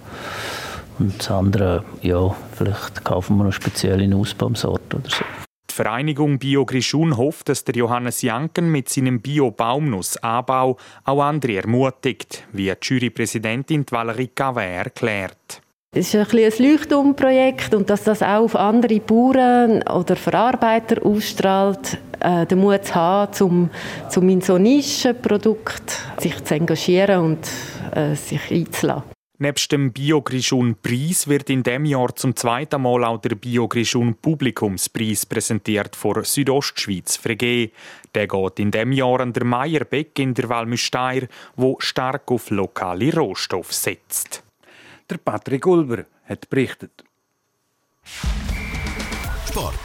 Und 0.99 1.19
das 1.19 1.31
andere, 1.31 1.85
ja, 2.03 2.35
vielleicht 2.55 3.05
kaufen 3.05 3.37
wir 3.37 3.45
noch 3.45 3.53
spezielle 3.53 4.07
Nussbaumsorte 4.09 4.97
oder 4.97 5.11
so. 5.11 5.48
Die 5.79 5.85
Vereinigung 5.85 6.41
Bio 6.41 6.67
Grischun 6.67 7.17
hofft, 7.17 7.49
dass 7.49 7.63
der 7.63 7.77
Johannes 7.77 8.23
Janken 8.23 8.73
mit 8.73 8.89
seinem 8.89 9.21
Bio-Baumnussanbau 9.21 10.77
auch 11.05 11.23
andere 11.23 11.59
ermutigt, 11.59 12.43
wie 12.51 12.65
die 12.65 12.75
Jurypräsidentin 12.83 13.87
Valerie 13.89 14.27
Cavert 14.27 14.87
erklärt. 14.87 15.63
Es 15.95 16.13
ist 16.13 16.35
ein, 16.35 16.37
ein 16.37 16.53
Leuchtturmprojekt 16.59 17.75
und 17.77 17.89
dass 17.91 18.03
das 18.03 18.25
auch 18.25 18.43
auf 18.43 18.57
andere 18.57 18.99
Bauern 18.99 19.85
oder 19.85 20.17
Verarbeiter 20.17 21.07
ausstrahlt, 21.07 21.97
äh, 22.19 22.45
den 22.45 22.59
Mut 22.59 22.85
zu 22.85 22.95
haben, 22.97 23.43
um, 23.45 23.71
um 24.17 24.29
in 24.29 24.41
so 24.41 24.59
Nischenprodukt 24.59 25.97
sich 26.19 26.43
zu 26.43 26.57
engagieren 26.57 27.21
und 27.21 27.49
äh, 27.95 28.17
sich 28.17 28.51
einzulassen. 28.51 29.18
Nebst 29.41 29.71
dem 29.71 29.93
Biogrischun-Preis 29.93 31.29
wird 31.29 31.49
in 31.49 31.63
dem 31.63 31.85
Jahr 31.85 32.13
zum 32.17 32.35
zweiten 32.35 32.83
Mal 32.83 33.05
auch 33.05 33.21
der 33.21 33.37
Biogrischun 33.37 34.17
Publikumspreis 34.17 35.27
präsentiert 35.27 35.95
vor 35.95 36.25
Südostschweiz 36.25 37.17
Frege. 37.17 37.71
Der 38.17 38.27
geht 38.27 38.59
in 38.59 38.73
dem 38.73 38.91
Jahr 38.91 39.21
an 39.21 39.33
der 39.33 39.45
Meierbeck 39.45 40.19
in 40.19 40.35
der 40.35 40.49
Walmüsteier, 40.49 41.29
wo 41.55 41.77
stark 41.79 42.29
auf 42.33 42.51
lokale 42.51 43.15
Rohstoffe 43.15 43.73
setzt. 43.73 44.43
Der 45.09 45.19
Patrick 45.19 45.65
Ulber 45.69 46.05
hat 46.25 46.51
berichtet. 46.51 47.05
Sport. 49.47 49.79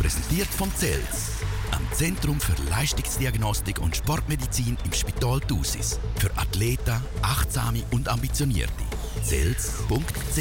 Präsentiert 0.00 0.48
von 0.48 0.70
CELS, 0.74 1.42
am 1.70 1.86
Zentrum 1.92 2.40
für 2.40 2.60
Leistungsdiagnostik 2.70 3.80
und 3.80 3.96
Sportmedizin 3.96 4.76
im 4.84 4.92
Spital 4.92 5.40
Thusis. 5.40 6.00
Für 6.16 6.30
Athleten, 6.36 7.00
Achtsame 7.22 7.82
und 7.92 8.08
Ambitionierte. 8.08 8.95
CELS.ch 9.28 10.38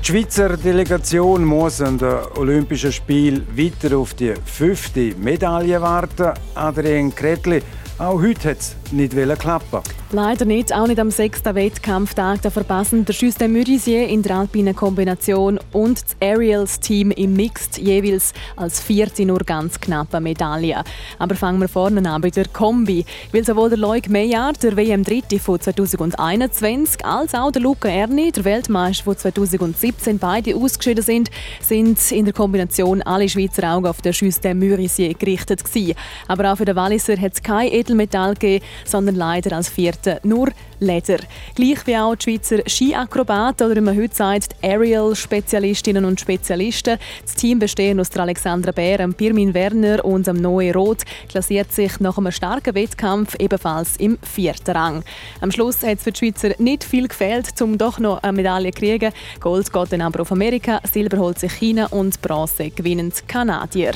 Die 0.00 0.06
Schweizer 0.06 0.56
Delegation 0.56 1.44
muss 1.44 1.80
an 1.80 1.98
den 1.98 2.18
Olympischen 2.36 2.92
Spielen 2.92 3.44
weiter 3.56 3.96
auf 3.96 4.14
die 4.14 4.32
fünfte 4.44 5.16
Medaille 5.16 5.82
warten. 5.82 6.34
Adrien 6.54 7.12
Kretli, 7.12 7.62
auch 7.98 8.22
heute 8.22 8.50
hat 8.50 8.60
es 8.60 8.76
nicht 8.92 9.14
klappen 9.38 9.80
Leider 10.12 10.44
nicht, 10.44 10.74
auch 10.74 10.88
nicht 10.88 10.98
am 10.98 11.12
sechsten 11.12 11.54
Wettkampftag. 11.54 12.42
Da 12.42 12.50
verpassen 12.50 13.04
der 13.04 13.14
Justin 13.14 13.52
Murisier 13.52 14.08
in 14.08 14.22
der 14.22 14.38
alpinen 14.38 14.74
Kombination 14.74 15.60
und 15.72 16.02
das 16.02 16.16
Aerials-Team 16.20 17.12
im 17.12 17.34
Mixed 17.34 17.78
jeweils 17.78 18.32
als 18.56 18.80
vierte 18.80 19.24
nur 19.24 19.38
ganz 19.38 19.78
knappe 19.78 20.20
Medaille. 20.20 20.82
Aber 21.20 21.36
fangen 21.36 21.60
wir 21.60 21.68
vorne 21.68 22.10
an 22.10 22.20
bei 22.20 22.30
der 22.30 22.48
Kombi. 22.48 23.04
Weil 23.32 23.44
sowohl 23.44 23.68
der 23.68 23.78
Loic 23.78 24.10
Meillard, 24.10 24.60
der 24.64 24.76
WM-Dritte 24.76 25.38
von 25.38 25.60
2021, 25.60 27.04
als 27.04 27.32
auch 27.32 27.52
der 27.52 27.62
Luca 27.62 27.88
Erni, 27.88 28.32
der 28.32 28.44
Weltmeister 28.44 29.04
von 29.04 29.16
2017, 29.16 30.18
beide 30.18 30.56
ausgeschieden 30.56 31.04
sind, 31.04 31.30
sind 31.60 32.10
in 32.10 32.24
der 32.24 32.34
Kombination 32.34 33.00
alle 33.02 33.28
Schweizer 33.28 33.72
Augen 33.72 33.86
auf 33.86 34.02
den 34.02 34.12
Justin 34.12 34.58
Murisier 34.58 35.14
gerichtet 35.14 35.64
gewesen. 35.64 35.94
Aber 36.26 36.52
auch 36.52 36.56
für 36.56 36.64
den 36.64 36.74
Walliser 36.74 37.16
hat 37.16 37.34
es 37.34 37.42
kein 37.42 37.70
Edelmetall 37.70 38.34
gegeben, 38.34 38.64
sondern 38.84 39.14
leider 39.14 39.56
als 39.56 39.68
vierter 39.68 40.20
nur 40.22 40.48
Leder. 40.80 41.18
Gleich 41.54 41.86
wie 41.86 41.96
auch 41.96 42.14
die 42.14 42.24
Schweizer 42.24 42.62
Skiakrobaten 42.66 43.66
oder 43.66 43.76
wie 43.76 43.84
man 43.84 43.96
heute 43.96 44.14
sagt, 44.14 44.56
Aerial-Spezialistinnen 44.62 46.06
und 46.06 46.20
Spezialisten. 46.20 46.98
Das 47.22 47.34
Team 47.34 47.58
bestehend 47.58 48.00
aus 48.00 48.08
der 48.08 48.22
Alexandra 48.22 48.72
Bär, 48.72 49.06
Pirmin 49.08 49.52
Werner 49.52 50.02
und 50.04 50.26
dem 50.26 50.40
Noe 50.40 50.72
Roth 50.72 51.04
klassiert 51.28 51.72
sich 51.72 52.00
nach 52.00 52.16
einem 52.16 52.32
starken 52.32 52.74
Wettkampf 52.74 53.36
ebenfalls 53.38 53.96
im 53.98 54.18
vierten 54.22 54.74
Rang. 54.74 55.04
Am 55.42 55.50
Schluss 55.50 55.82
hat 55.82 55.98
es 55.98 56.04
für 56.04 56.12
die 56.12 56.18
Schweizer 56.18 56.54
nicht 56.58 56.82
viel 56.82 57.08
gefehlt, 57.08 57.60
um 57.60 57.76
doch 57.76 57.98
noch 57.98 58.22
eine 58.22 58.32
Medaille 58.32 58.70
zu 58.70 58.80
kriegen. 58.80 59.12
Gold 59.40 59.70
geht 59.70 59.92
dann 59.92 60.00
aber 60.00 60.20
auf 60.20 60.32
Amerika, 60.32 60.80
Silber 60.90 61.18
holt 61.18 61.38
sich 61.38 61.52
China 61.52 61.86
und 61.90 62.22
Bronze 62.22 62.70
gewinnen 62.70 63.12
Kanadier. 63.26 63.92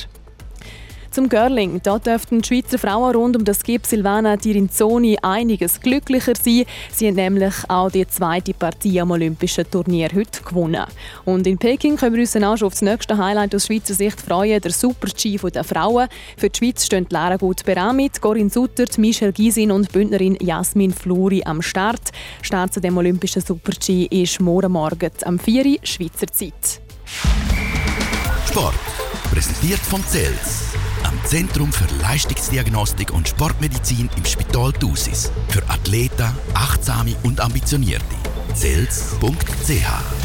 Zum 1.15 1.29
Girling. 1.29 1.81
Dort 1.81 2.09
dürften 2.09 2.43
die 2.43 2.49
Schweizer 2.49 2.77
Frauen 2.77 3.15
rund 3.15 3.37
um 3.37 3.45
das 3.45 3.61
Skip 3.61 3.87
Silvana 3.87 4.37
Tirinzoni 4.37 5.17
einiges 5.23 5.81
glücklicher 5.81 6.33
sein. 6.35 6.65
Sie 6.93 7.07
haben 7.07 7.15
nämlich 7.15 7.55
auch 7.69 7.89
die 7.89 8.05
zweite 8.09 8.53
Partie 8.53 9.01
am 9.01 9.13
Olympischen 9.13 9.71
Turnier 9.71 10.09
heute 10.13 10.43
gewonnen. 10.43 10.85
Und 11.25 11.47
in 11.47 11.57
Peking 11.57 11.97
können 11.97 12.17
wir 12.17 12.21
uns 12.21 12.35
auch 12.35 12.57
schon 12.57 12.67
auf 12.67 12.73
das 12.73 12.83
nächste 12.83 13.17
Highlight 13.17 13.55
aus 13.55 13.67
Schweizer 13.67 13.95
Sicht 13.95 14.21
freuen, 14.21 14.61
der 14.61 14.73
Super-G 14.73 15.39
der 15.55 15.63
Frauen. 15.63 16.09
Für 16.37 16.51
die 16.51 16.59
Schweiz 16.59 16.85
stehen 16.85 17.07
Lara 17.09 17.37
Gut-Beramit, 17.37 18.21
Corinne 18.21 18.51
Sutter, 18.51 18.87
Michelle 18.97 19.33
Gysin 19.33 19.71
und 19.71 19.93
Bündnerin 19.93 20.37
Jasmin 20.41 20.93
Fluri 20.93 21.45
am 21.45 21.63
Start. 21.63 22.11
Start 22.43 22.75
zu 22.75 22.81
dem 22.81 22.99
Olympischen 22.99 23.41
Super-G 23.41 24.09
ist 24.11 24.41
morgen 24.41 24.73
Morgen 24.73 25.13
am 25.27 25.39
4 25.39 25.65
Uhr 25.65 25.77
Schweizer 25.85 26.27
Zeit. 26.27 26.81
Sport. 28.49 28.75
Präsentiert 29.31 29.79
von 29.79 30.03
CELS 30.09 30.75
am 31.15 31.25
Zentrum 31.27 31.73
für 31.73 31.87
Leistungsdiagnostik 32.03 33.13
und 33.13 33.29
Sportmedizin 33.29 34.11
im 34.17 34.25
Spital 34.25 34.73
Thusis. 34.73 35.31
Für 35.49 35.63
Athleten, 35.69 36.33
Achtsame 36.55 37.15
und 37.23 37.41
Ambitionierte. 37.41 38.05
Zels.ch 38.55 40.24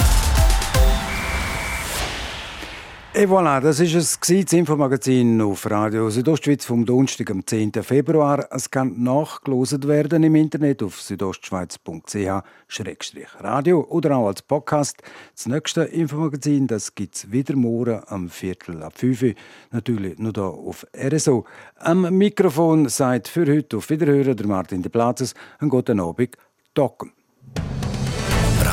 Et 3.19 3.27
voilà, 3.27 3.59
das 3.59 3.81
ist 3.81 3.95
es, 3.95 4.17
das 4.17 4.53
Infomagazin 4.53 5.41
auf 5.41 5.69
Radio 5.69 6.09
Südostschweiz 6.09 6.63
vom 6.63 6.85
Donnerstag, 6.85 7.29
am 7.31 7.45
10. 7.45 7.73
Februar. 7.83 8.47
Es 8.49 8.71
kann 8.71 9.03
nachgelost 9.03 9.85
werden 9.89 10.23
im 10.23 10.35
Internet 10.35 10.81
auf 10.81 11.01
südostschweiz.ch-radio 11.01 13.85
oder 13.89 14.15
auch 14.15 14.27
als 14.27 14.41
Podcast. 14.41 15.03
Das 15.35 15.47
nächste 15.47 15.81
Infomagazin 15.81 16.65
das 16.65 16.95
gibt 16.95 17.15
es 17.15 17.29
wieder 17.29 17.57
morgen 17.57 17.99
am 18.07 18.29
Viertel 18.29 18.81
ab 18.83 18.93
5 18.95 19.21
Uhr, 19.21 19.33
natürlich 19.71 20.17
nur 20.17 20.31
hier 20.33 20.45
auf 20.45 20.87
RSO. 20.97 21.43
Am 21.75 22.17
Mikrofon 22.17 22.87
seid 22.87 23.27
für 23.27 23.45
heute 23.53 23.75
auf 23.75 23.89
Wiederhören 23.89 24.37
der 24.37 24.47
Martin 24.47 24.81
de 24.81 24.89
Platzes. 24.89 25.33
Einen 25.59 25.69
guten 25.69 25.99
Abend, 25.99 26.37
Docken. 26.73 27.11